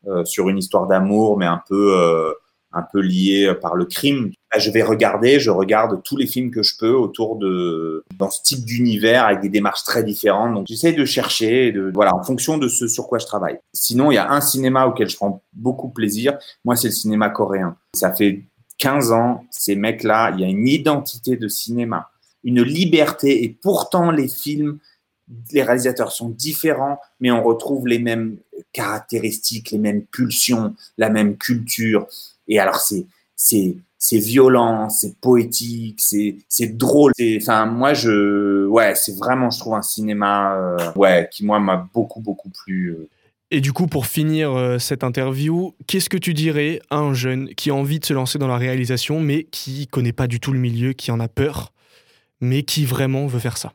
euh, 0.07 0.23
sur 0.23 0.47
une 0.47 0.57
histoire 0.57 0.87
d'amour, 0.87 1.37
mais 1.37 1.45
un 1.45 1.61
peu, 1.67 1.93
euh, 1.99 2.31
un 2.71 2.83
peu 2.83 2.99
lié 2.99 3.53
par 3.61 3.75
le 3.75 3.85
crime. 3.85 4.31
Je 4.57 4.71
vais 4.71 4.83
regarder, 4.83 5.39
je 5.39 5.49
regarde 5.49 6.01
tous 6.03 6.17
les 6.17 6.27
films 6.27 6.51
que 6.51 6.63
je 6.63 6.77
peux 6.77 6.93
autour 6.93 7.37
de 7.37 8.03
dans 8.17 8.29
ce 8.29 8.41
type 8.43 8.65
d'univers 8.65 9.25
avec 9.25 9.41
des 9.41 9.49
démarches 9.49 9.83
très 9.83 10.03
différentes. 10.03 10.53
Donc, 10.53 10.67
j'essaie 10.67 10.93
de 10.93 11.05
chercher, 11.05 11.73
voilà, 11.93 12.15
en 12.15 12.23
fonction 12.23 12.57
de 12.57 12.67
ce 12.67 12.87
sur 12.87 13.07
quoi 13.07 13.19
je 13.19 13.25
travaille. 13.25 13.59
Sinon, 13.73 14.11
il 14.11 14.15
y 14.15 14.17
a 14.19 14.31
un 14.31 14.41
cinéma 14.41 14.85
auquel 14.85 15.09
je 15.09 15.15
prends 15.15 15.43
beaucoup 15.53 15.89
plaisir. 15.89 16.37
Moi, 16.65 16.75
c'est 16.75 16.87
le 16.87 16.93
cinéma 16.93 17.29
coréen. 17.29 17.75
Ça 17.93 18.11
fait 18.13 18.43
15 18.79 19.11
ans, 19.11 19.45
ces 19.51 19.75
mecs-là, 19.75 20.31
il 20.33 20.41
y 20.41 20.43
a 20.43 20.47
une 20.47 20.67
identité 20.67 21.35
de 21.35 21.47
cinéma, 21.47 22.09
une 22.43 22.63
liberté, 22.63 23.43
et 23.43 23.49
pourtant 23.49 24.09
les 24.09 24.29
films, 24.29 24.79
les 25.51 25.61
réalisateurs 25.61 26.11
sont 26.11 26.29
différents, 26.29 26.99
mais 27.19 27.29
on 27.29 27.43
retrouve 27.43 27.87
les 27.87 27.99
mêmes 27.99 28.37
caractéristiques, 28.71 29.71
les 29.71 29.77
mêmes 29.77 30.03
pulsions, 30.05 30.75
la 30.97 31.09
même 31.09 31.37
culture. 31.37 32.07
Et 32.49 32.59
alors, 32.59 32.75
c'est, 32.75 33.05
c'est, 33.35 33.77
c'est 33.97 34.17
violent, 34.17 34.89
c'est 34.89 35.17
poétique, 35.21 35.99
c'est, 36.01 36.35
c'est 36.49 36.75
drôle. 36.77 37.13
C'est, 37.15 37.37
enfin, 37.41 37.65
moi, 37.65 37.93
je, 37.93 38.65
ouais, 38.65 38.95
c'est 38.95 39.15
vraiment, 39.17 39.49
je 39.51 39.59
trouve, 39.59 39.75
un 39.75 39.81
cinéma, 39.81 40.55
euh, 40.55 40.91
ouais, 40.95 41.29
qui, 41.31 41.45
moi, 41.45 41.59
m'a 41.59 41.87
beaucoup, 41.93 42.19
beaucoup 42.19 42.49
plu. 42.49 42.89
euh. 42.89 43.07
Et 43.51 43.61
du 43.61 43.73
coup, 43.73 43.87
pour 43.87 44.05
finir 44.05 44.51
euh, 44.51 44.77
cette 44.77 45.03
interview, 45.03 45.73
qu'est-ce 45.87 46.09
que 46.09 46.17
tu 46.17 46.33
dirais 46.33 46.81
à 46.89 46.97
un 46.97 47.13
jeune 47.13 47.49
qui 47.55 47.71
a 47.71 47.75
envie 47.75 47.99
de 47.99 48.05
se 48.05 48.13
lancer 48.13 48.37
dans 48.37 48.47
la 48.47 48.57
réalisation, 48.57 49.21
mais 49.21 49.45
qui 49.45 49.87
connaît 49.87 50.13
pas 50.13 50.27
du 50.27 50.39
tout 50.39 50.51
le 50.53 50.59
milieu, 50.59 50.93
qui 50.93 51.11
en 51.11 51.19
a 51.19 51.27
peur, 51.27 51.73
mais 52.41 52.63
qui 52.63 52.85
vraiment 52.85 53.25
veut 53.25 53.39
faire 53.39 53.57
ça? 53.57 53.73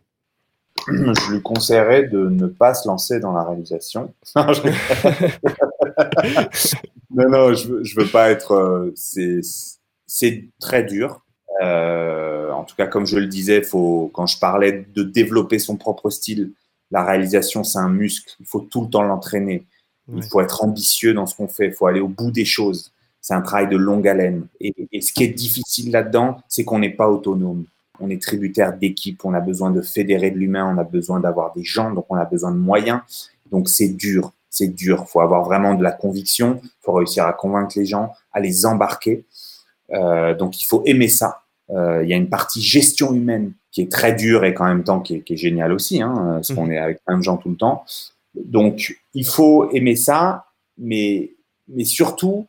Je 0.87 1.33
lui 1.33 1.43
conseillerais 1.43 2.05
de 2.09 2.29
ne 2.29 2.47
pas 2.47 2.75
se 2.75 2.87
lancer 2.87 3.19
dans 3.19 3.33
la 3.33 3.43
réalisation. 3.43 4.13
Non, 4.37 4.53
je 4.53 4.61
rigole. 4.63 6.49
Non, 7.15 7.29
non, 7.29 7.55
je, 7.55 7.83
je 7.85 8.01
veux 8.01 8.07
pas 8.09 8.31
être. 8.31 8.53
euh, 8.53 8.93
c'est, 8.97 10.45
très 10.61 10.83
dur. 10.85 11.25
Euh, 11.63 12.51
en 12.51 12.65
tout 12.65 12.75
cas, 12.77 12.87
comme 12.87 13.07
je 13.07 13.19
le 13.19 13.27
disais, 13.27 13.63
faut, 13.63 14.11
quand 14.15 14.27
je 14.27 14.39
parlais 14.39 14.87
de 14.95 15.03
développer 15.03 15.59
son 15.59 15.77
propre 15.77 16.11
style, 16.11 16.53
la 16.91 17.05
réalisation, 17.05 17.63
c'est 17.65 17.79
un 17.79 17.89
muscle. 17.89 18.35
Il 18.41 18.47
faut 18.47 18.61
tout 18.61 18.83
le 18.83 18.91
temps 18.91 19.03
l'entraîner. 19.03 19.65
Il 20.15 20.23
faut 20.23 20.41
être 20.41 20.63
ambitieux 20.63 21.15
dans 21.15 21.27
ce 21.27 21.35
qu'on 21.35 21.49
fait. 21.49 21.67
Il 21.69 21.73
faut 21.73 21.87
aller 21.87 22.01
au 22.01 22.09
bout 22.09 22.31
des 22.31 22.45
choses. 22.45 22.93
C'est 23.21 23.35
un 23.35 23.41
travail 23.41 23.69
de 23.69 23.77
longue 23.77 24.07
haleine. 24.07 24.47
Et, 24.61 24.75
et 24.93 25.01
ce 25.01 25.13
qui 25.13 25.25
est 25.25 25.29
difficile 25.29 25.91
là-dedans, 25.93 26.39
c'est 26.49 26.65
qu'on 26.65 26.79
n'est 26.79 26.91
pas 26.91 27.09
autonome. 27.09 27.65
On 28.01 28.11
est 28.11 28.21
tributaire 28.21 28.77
d'équipes. 28.77 29.25
On 29.25 29.33
a 29.33 29.41
besoin 29.41 29.71
de 29.71 29.81
fédérer 29.81 30.31
de 30.31 30.37
l'humain. 30.37 30.71
On 30.75 30.79
a 30.79 30.85
besoin 30.85 31.21
d'avoir 31.21 31.53
des 31.55 31.65
gens. 31.65 31.91
Donc, 31.93 32.07
on 32.11 32.17
a 32.17 32.25
besoin 32.27 32.51
de 32.51 32.59
moyens. 32.59 33.01
Donc, 33.51 33.69
c'est 33.69 33.89
dur. 33.89 34.33
C'est 34.55 34.69
dur. 34.69 35.05
Il 35.07 35.11
faut 35.11 35.21
avoir 35.21 35.43
vraiment 35.43 35.75
de 35.75 35.83
la 35.83 35.91
conviction. 35.91 36.61
Il 36.63 36.71
faut 36.85 36.93
réussir 36.93 37.27
à 37.27 37.33
convaincre 37.33 37.77
les 37.77 37.87
gens, 37.87 38.13
à 38.33 38.39
les 38.41 38.67
embarquer. 38.67 39.25
Euh, 39.93 40.35
donc, 40.35 40.61
il 40.61 40.65
faut 40.65 40.83
aimer 40.85 41.09
ça. 41.09 41.43
Euh, 41.71 42.03
Il 42.05 42.09
y 42.09 42.13
a 42.13 42.17
une 42.17 42.29
partie 42.29 42.63
gestion 42.63 43.13
humaine 43.15 43.53
qui 43.73 43.81
est 43.83 43.91
très 43.91 44.15
dure 44.15 44.45
et 44.45 44.55
qu'en 44.55 44.67
même 44.67 44.85
temps 44.85 45.01
qui 45.01 45.17
est, 45.17 45.21
qui 45.23 45.33
est 45.35 45.37
géniale 45.37 45.73
aussi, 45.73 46.01
hein, 46.01 46.15
parce 46.35 46.53
qu'on 46.55 46.71
est 46.71 46.79
avec 46.79 47.03
plein 47.05 47.19
de 47.19 47.23
gens 47.23 47.37
tout 47.37 47.51
le 47.51 47.57
temps. 47.57 47.85
Donc, 48.37 48.97
il 49.15 49.27
faut 49.27 49.69
aimer 49.73 49.97
ça, 49.97 50.47
mais, 50.79 51.33
mais 51.67 51.85
surtout, 51.85 52.47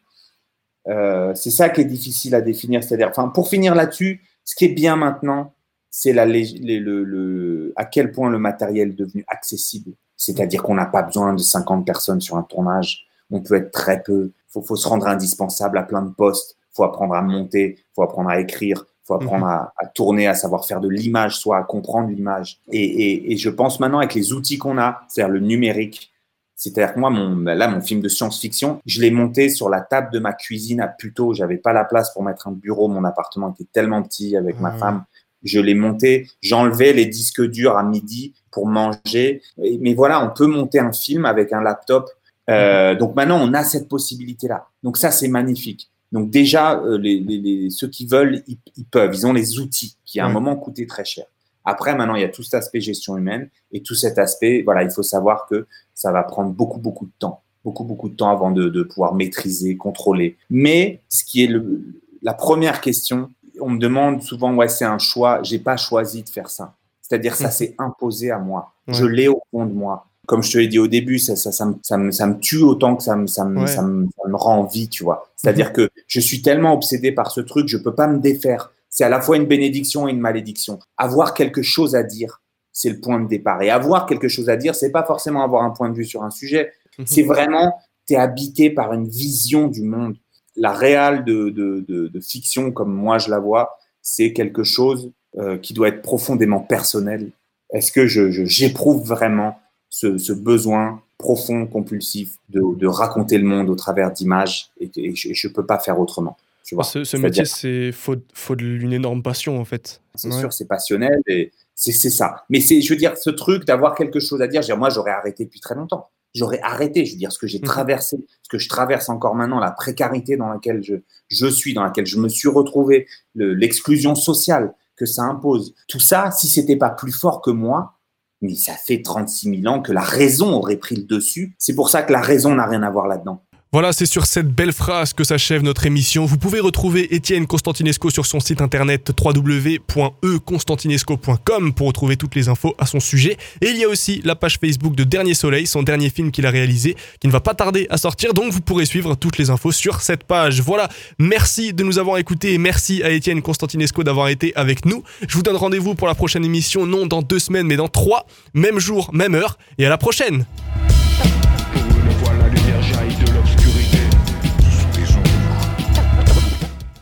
euh, 0.87 1.33
c'est 1.33 1.49
ça 1.49 1.69
qui 1.69 1.81
est 1.81 1.85
difficile 1.85 2.35
à 2.35 2.41
définir. 2.41 2.83
C'est-à-dire, 2.83 3.09
enfin, 3.09 3.29
pour 3.29 3.49
finir 3.49 3.73
là-dessus, 3.73 4.21
ce 4.43 4.55
qui 4.55 4.65
est 4.65 4.75
bien 4.83 4.95
maintenant, 4.95 5.53
c'est 5.89 6.13
la, 6.13 6.27
lég- 6.27 6.59
les- 6.61 6.79
le, 6.79 7.03
le- 7.03 7.73
à 7.77 7.85
quel 7.85 8.11
point 8.11 8.29
le 8.29 8.37
matériel 8.37 8.89
est 8.89 8.93
devenu 8.93 9.23
accessible. 9.27 9.93
C'est-à-dire 10.17 10.63
qu'on 10.63 10.75
n'a 10.75 10.85
pas 10.85 11.01
besoin 11.01 11.33
de 11.33 11.41
50 11.41 11.85
personnes 11.85 12.21
sur 12.21 12.37
un 12.37 12.43
tournage. 12.43 13.07
On 13.31 13.41
peut 13.41 13.55
être 13.55 13.71
très 13.71 14.01
peu. 14.01 14.31
Il 14.33 14.51
faut, 14.51 14.61
faut 14.61 14.75
se 14.75 14.87
rendre 14.87 15.07
indispensable 15.07 15.77
à 15.77 15.83
plein 15.83 16.01
de 16.01 16.11
postes. 16.11 16.57
Il 16.71 16.75
faut 16.75 16.83
apprendre 16.83 17.15
à 17.15 17.21
monter. 17.21 17.75
Il 17.77 17.93
faut 17.95 18.03
apprendre 18.03 18.29
à 18.29 18.39
écrire. 18.39 18.85
Il 18.87 19.07
faut 19.07 19.13
apprendre 19.15 19.45
à, 19.45 19.73
à 19.77 19.85
tourner, 19.87 20.27
à 20.27 20.33
savoir 20.33 20.65
faire 20.65 20.79
de 20.79 20.89
l'image, 20.89 21.37
soit 21.37 21.57
à 21.57 21.63
comprendre 21.63 22.09
l'image. 22.09 22.59
Et, 22.71 22.83
et, 22.83 23.33
et 23.33 23.37
je 23.37 23.49
pense 23.49 23.79
maintenant 23.79 23.99
avec 23.99 24.15
les 24.15 24.33
outils 24.33 24.57
qu'on 24.57 24.79
a, 24.79 25.01
c'est-à-dire 25.07 25.31
le 25.33 25.41
numérique, 25.41 26.11
c'est-à-dire 26.55 26.93
que 26.93 26.99
moi, 26.99 27.09
mon, 27.09 27.43
là, 27.43 27.67
mon 27.67 27.81
film 27.81 28.01
de 28.01 28.07
science-fiction, 28.07 28.81
je 28.85 29.01
l'ai 29.01 29.11
monté 29.11 29.49
sur 29.49 29.69
la 29.69 29.81
table 29.81 30.11
de 30.11 30.19
ma 30.19 30.33
cuisine 30.33 30.79
à 30.79 30.87
Puteaux. 30.87 31.33
J'avais 31.33 31.57
pas 31.57 31.73
la 31.73 31.83
place 31.83 32.13
pour 32.13 32.23
mettre 32.23 32.47
un 32.47 32.53
bureau. 32.53 32.87
Mon 32.87 33.03
appartement 33.03 33.51
était 33.51 33.67
tellement 33.71 34.01
petit 34.01 34.37
avec 34.37 34.59
ma 34.59 34.71
femme. 34.71 35.03
Je 35.45 35.59
l'ai 35.61 35.75
monté. 35.75 36.27
J'enlevais 36.41 36.91
les 36.91 37.05
disques 37.05 37.41
durs 37.41 37.77
à 37.77 37.83
midi 37.83 38.33
pour 38.51 38.67
manger. 38.67 39.41
Mais 39.79 39.93
voilà, 39.93 40.25
on 40.25 40.33
peut 40.35 40.47
monter 40.47 40.79
un 40.79 40.91
film 40.91 41.23
avec 41.25 41.53
un 41.53 41.61
laptop. 41.61 42.09
Euh, 42.49 42.95
donc 42.95 43.15
maintenant, 43.15 43.39
on 43.41 43.53
a 43.53 43.63
cette 43.63 43.87
possibilité-là. 43.87 44.67
Donc 44.83 44.97
ça, 44.97 45.11
c'est 45.11 45.27
magnifique. 45.29 45.89
Donc 46.11 46.29
déjà, 46.29 46.79
euh, 46.81 46.97
les, 46.97 47.19
les- 47.19 47.37
les- 47.39 47.69
ceux 47.69 47.87
qui 47.87 48.05
veulent, 48.05 48.43
ils, 48.47 48.57
ils 48.75 48.85
peuvent. 48.85 49.11
Ils 49.13 49.25
ont 49.25 49.33
les 49.33 49.59
outils 49.59 49.95
qui, 50.05 50.19
à 50.19 50.25
un 50.25 50.27
Ouais. 50.27 50.33
moment, 50.33 50.55
coûtaient 50.55 50.85
très 50.85 51.05
cher. 51.05 51.25
Après, 51.63 51.95
maintenant, 51.95 52.15
il 52.15 52.21
y 52.21 52.25
a 52.25 52.29
tout 52.29 52.43
cet 52.43 52.53
aspect 52.53 52.79
gestion 52.81 53.17
humaine 53.17 53.49
et 53.71 53.81
tout 53.81 53.95
cet 53.95 54.19
aspect, 54.19 54.61
voilà, 54.63 54.83
il 54.83 54.91
faut 54.91 55.01
savoir 55.03 55.47
que 55.49 55.65
ça 55.95 56.11
va 56.11 56.21
prendre 56.23 56.51
beaucoup, 56.51 56.79
beaucoup 56.79 57.05
de 57.05 57.11
temps. 57.17 57.41
Beaucoup, 57.63 57.83
beaucoup 57.83 58.09
de 58.09 58.15
temps 58.15 58.29
avant 58.29 58.51
de, 58.51 58.69
de 58.69 58.83
pouvoir 58.83 59.15
maîtriser, 59.15 59.75
contrôler. 59.75 60.37
Mais 60.51 61.01
ce 61.09 61.23
qui 61.25 61.43
est 61.43 61.47
le, 61.47 61.83
la 62.21 62.35
première 62.35 62.79
question, 62.81 63.31
on 63.65 63.71
me 63.71 63.79
demande 63.79 64.21
souvent, 64.21 64.53
ouais, 64.55 64.67
c'est 64.67 64.85
un 64.85 64.97
choix, 64.99 65.41
j'ai 65.43 65.59
pas 65.59 65.77
choisi 65.77 66.23
de 66.23 66.29
faire 66.29 66.49
ça. 66.49 66.73
C'est-à-dire, 67.01 67.35
ça 67.35 67.45
Mhm. 67.45 67.51
s'est 67.51 67.75
imposé 67.77 68.31
à 68.31 68.39
moi. 68.39 68.73
Ouais. 68.87 68.93
Je 68.93 69.05
l'ai 69.05 69.27
au 69.27 69.41
fond 69.51 69.65
de 69.65 69.73
moi. 69.73 70.05
Comme 70.27 70.41
je 70.41 70.51
te 70.53 70.57
l'ai 70.57 70.67
dit 70.67 70.79
au 70.79 70.87
début, 70.87 71.19
ça, 71.19 71.35
ça, 71.35 71.51
ça, 71.51 71.65
me, 71.65 71.75
ça, 71.83 71.97
me, 71.97 72.11
ça 72.11 72.25
me 72.25 72.39
tue 72.39 72.61
autant 72.63 72.95
que 72.95 73.03
ça 73.03 73.15
me, 73.15 73.27
ça 73.27 73.45
me, 73.45 73.61
Ouais. 73.61 73.67
ça 73.67 73.81
me, 73.83 74.07
ça 74.17 74.27
me 74.27 74.35
rend 74.35 74.57
envie, 74.57 74.87
tu 74.89 75.03
vois. 75.03 75.29
C'est-à-dire 75.35 75.71
que 75.71 75.89
je 76.07 76.19
suis 76.19 76.41
tellement 76.41 76.73
obsédé 76.73 77.11
par 77.11 77.29
ce 77.31 77.41
truc, 77.41 77.67
je 77.67 77.77
peux 77.77 77.93
pas 77.93 78.07
me 78.07 78.17
défaire. 78.19 78.71
C'est 78.89 79.03
à 79.03 79.09
la 79.09 79.21
fois 79.21 79.37
une 79.37 79.45
bénédiction 79.45 80.07
et 80.07 80.11
une 80.11 80.19
malédiction. 80.19 80.79
Avoir 80.97 81.33
quelque 81.35 81.61
chose 81.61 81.95
à 81.95 82.01
dire, 82.03 82.41
c'est 82.71 82.89
le 82.89 82.99
point 82.99 83.19
de 83.19 83.27
départ. 83.27 83.61
Et 83.61 83.69
avoir 83.69 84.05
quelque 84.07 84.27
chose 84.27 84.49
à 84.49 84.55
dire, 84.57 84.73
c'est 84.73 84.91
pas 84.91 85.03
forcément 85.03 85.43
avoir 85.43 85.63
un 85.63 85.69
point 85.71 85.89
de 85.89 85.95
vue 85.95 86.05
sur 86.05 86.23
un 86.23 86.31
sujet. 86.31 86.71
C'est 87.05 87.23
vraiment, 87.23 87.77
tu 88.07 88.13
es 88.13 88.17
habité 88.17 88.69
par 88.71 88.93
une 88.93 89.07
vision 89.07 89.67
du 89.67 89.81
monde. 89.83 90.15
La 90.55 90.71
réale 90.73 91.25
de, 91.25 91.49
de, 91.49 91.83
de, 91.87 92.07
de 92.07 92.19
fiction, 92.19 92.71
comme 92.71 92.93
moi 92.93 93.17
je 93.17 93.29
la 93.29 93.39
vois, 93.39 93.77
c'est 94.01 94.33
quelque 94.33 94.63
chose 94.63 95.11
euh, 95.37 95.57
qui 95.57 95.73
doit 95.73 95.89
être 95.89 96.01
profondément 96.01 96.59
personnel. 96.59 97.31
Est-ce 97.71 97.91
que 97.91 98.07
je, 98.07 98.31
je- 98.31 98.45
j'éprouve 98.45 99.05
vraiment 99.05 99.59
ce, 99.89 100.17
ce 100.17 100.31
besoin 100.33 101.01
profond, 101.17 101.65
compulsif 101.65 102.37
de, 102.49 102.61
de 102.77 102.87
raconter 102.87 103.37
le 103.37 103.45
monde 103.45 103.69
au 103.69 103.75
travers 103.75 104.11
d'images 104.11 104.69
et, 104.79 104.89
je 105.15 105.47
ne 105.47 105.53
peux 105.53 105.65
pas 105.65 105.79
faire 105.79 105.99
autrement. 105.99 106.37
Tu 106.63 106.75
vois? 106.75 106.83
Ce, 106.83 107.17
métier, 107.17 107.45
c'est 107.45 107.91
faut, 107.91 108.15
faut 108.33 108.55
une 108.57 108.91
énorme 108.93 109.21
passion 109.23 109.59
en 109.59 109.65
fait. 109.65 110.01
c'est 110.15 110.29
Ouais. 110.33 110.39
sûr, 110.39 110.51
c'est 110.53 110.67
passionnel 110.67 111.21
et 111.27 111.51
c'est 111.75 111.91
c'est 111.91 112.09
ça. 112.09 112.43
Mais 112.49 112.59
c'est, 112.59 112.81
je 112.81 112.89
veux 112.93 112.97
dire, 112.97 113.17
ce 113.17 113.29
truc 113.29 113.65
d'avoir 113.65 113.95
quelque 113.95 114.19
chose 114.19 114.41
à 114.41 114.47
dire, 114.47 114.61
dire, 114.61 114.77
moi, 114.77 114.89
j'aurais 114.89 115.11
arrêté 115.11 115.45
depuis 115.45 115.59
très 115.59 115.75
longtemps. 115.75 116.09
J'aurais 116.35 116.59
arrêté, 116.61 117.05
je 117.05 117.13
veux 117.13 117.17
dire, 117.17 117.31
ce 117.31 117.39
que 117.39 117.47
j'ai 117.47 117.57
Mhm. 117.59 117.63
traversé, 117.65 118.17
ce 118.43 118.49
que 118.49 118.57
je 118.59 118.69
traverse 118.69 119.09
encore 119.09 119.33
maintenant, 119.35 119.59
la 119.59 119.71
précarité 119.71 120.35
dans 120.37 120.49
laquelle 120.49 120.83
je, 120.83 120.95
je 121.29 121.47
suis, 121.47 121.73
dans 121.73 121.83
laquelle 121.83 122.05
je 122.05 122.19
me 122.19 122.29
suis 122.29 122.49
retrouvé, 122.49 123.07
le- 123.33 123.53
l'exclusion 123.53 124.13
sociale 124.15 124.75
que 124.97 125.05
ça 125.05 125.23
impose. 125.23 125.73
Tout 125.87 125.99
ça, 126.01 126.31
si 126.31 126.47
c'était 126.47 126.75
pas 126.75 126.89
plus 126.89 127.11
fort 127.13 127.41
que 127.41 127.51
moi, 127.51 127.93
mais 128.41 128.53
ça 128.55 128.73
fait 128.73 129.01
36 129.01 129.61
000 129.61 129.73
ans 129.73 129.81
que 129.81 129.93
la 129.93 130.01
raison 130.01 130.53
aurait 130.53 130.75
pris 130.75 130.95
le 130.97 131.03
dessus. 131.03 131.55
C'est 131.57 131.73
pour 131.73 131.89
ça 131.89 132.03
que 132.03 132.11
la 132.11 132.21
raison 132.21 132.53
n'a 132.53 132.65
rien 132.67 132.83
à 132.83 132.89
voir 132.89 133.07
là-dedans. 133.07 133.44
Voilà, 133.75 133.91
c'est 133.91 134.05
sur 134.05 134.25
cette 134.25 134.47
belle 134.47 134.71
phrase 134.71 135.11
que 135.11 135.25
s'achève 135.25 135.61
notre 135.61 135.85
émission. 135.85 136.23
Vous 136.23 136.37
pouvez 136.37 136.61
retrouver 136.61 137.13
Étienne 137.13 137.45
Constantinesco 137.45 138.09
sur 138.09 138.25
son 138.25 138.39
site 138.39 138.61
internet 138.61 139.11
www.econstantinesco.com 139.21 141.73
pour 141.73 141.87
retrouver 141.87 142.15
toutes 142.15 142.35
les 142.35 142.47
infos 142.47 142.73
à 142.77 142.85
son 142.85 143.01
sujet. 143.01 143.35
Et 143.59 143.71
il 143.71 143.75
y 143.75 143.83
a 143.83 143.89
aussi 143.89 144.21
la 144.23 144.37
page 144.37 144.59
Facebook 144.61 144.95
de 144.95 145.03
Dernier 145.03 145.33
Soleil, 145.33 145.67
son 145.67 145.83
dernier 145.83 146.09
film 146.09 146.31
qu'il 146.31 146.45
a 146.45 146.51
réalisé, 146.51 146.95
qui 147.19 147.27
ne 147.27 147.33
va 147.33 147.41
pas 147.41 147.53
tarder 147.53 147.85
à 147.89 147.97
sortir. 147.97 148.33
Donc 148.33 148.53
vous 148.53 148.61
pourrez 148.61 148.85
suivre 148.85 149.15
toutes 149.15 149.37
les 149.37 149.49
infos 149.49 149.73
sur 149.73 149.99
cette 149.99 150.23
page. 150.23 150.61
Voilà, 150.61 150.87
merci 151.19 151.73
de 151.73 151.83
nous 151.83 151.99
avoir 151.99 152.17
écoutés 152.17 152.53
et 152.53 152.57
merci 152.57 153.03
à 153.03 153.09
Étienne 153.09 153.41
Constantinesco 153.41 154.05
d'avoir 154.05 154.29
été 154.29 154.55
avec 154.55 154.85
nous. 154.85 155.03
Je 155.27 155.35
vous 155.35 155.43
donne 155.43 155.57
rendez-vous 155.57 155.95
pour 155.95 156.07
la 156.07 156.15
prochaine 156.15 156.45
émission, 156.45 156.85
non 156.85 157.07
dans 157.07 157.21
deux 157.21 157.39
semaines, 157.39 157.67
mais 157.67 157.75
dans 157.75 157.89
trois, 157.89 158.25
même 158.53 158.79
jour, 158.79 159.09
même 159.11 159.35
heure. 159.35 159.57
Et 159.77 159.85
à 159.85 159.89
la 159.89 159.97
prochaine 159.97 160.45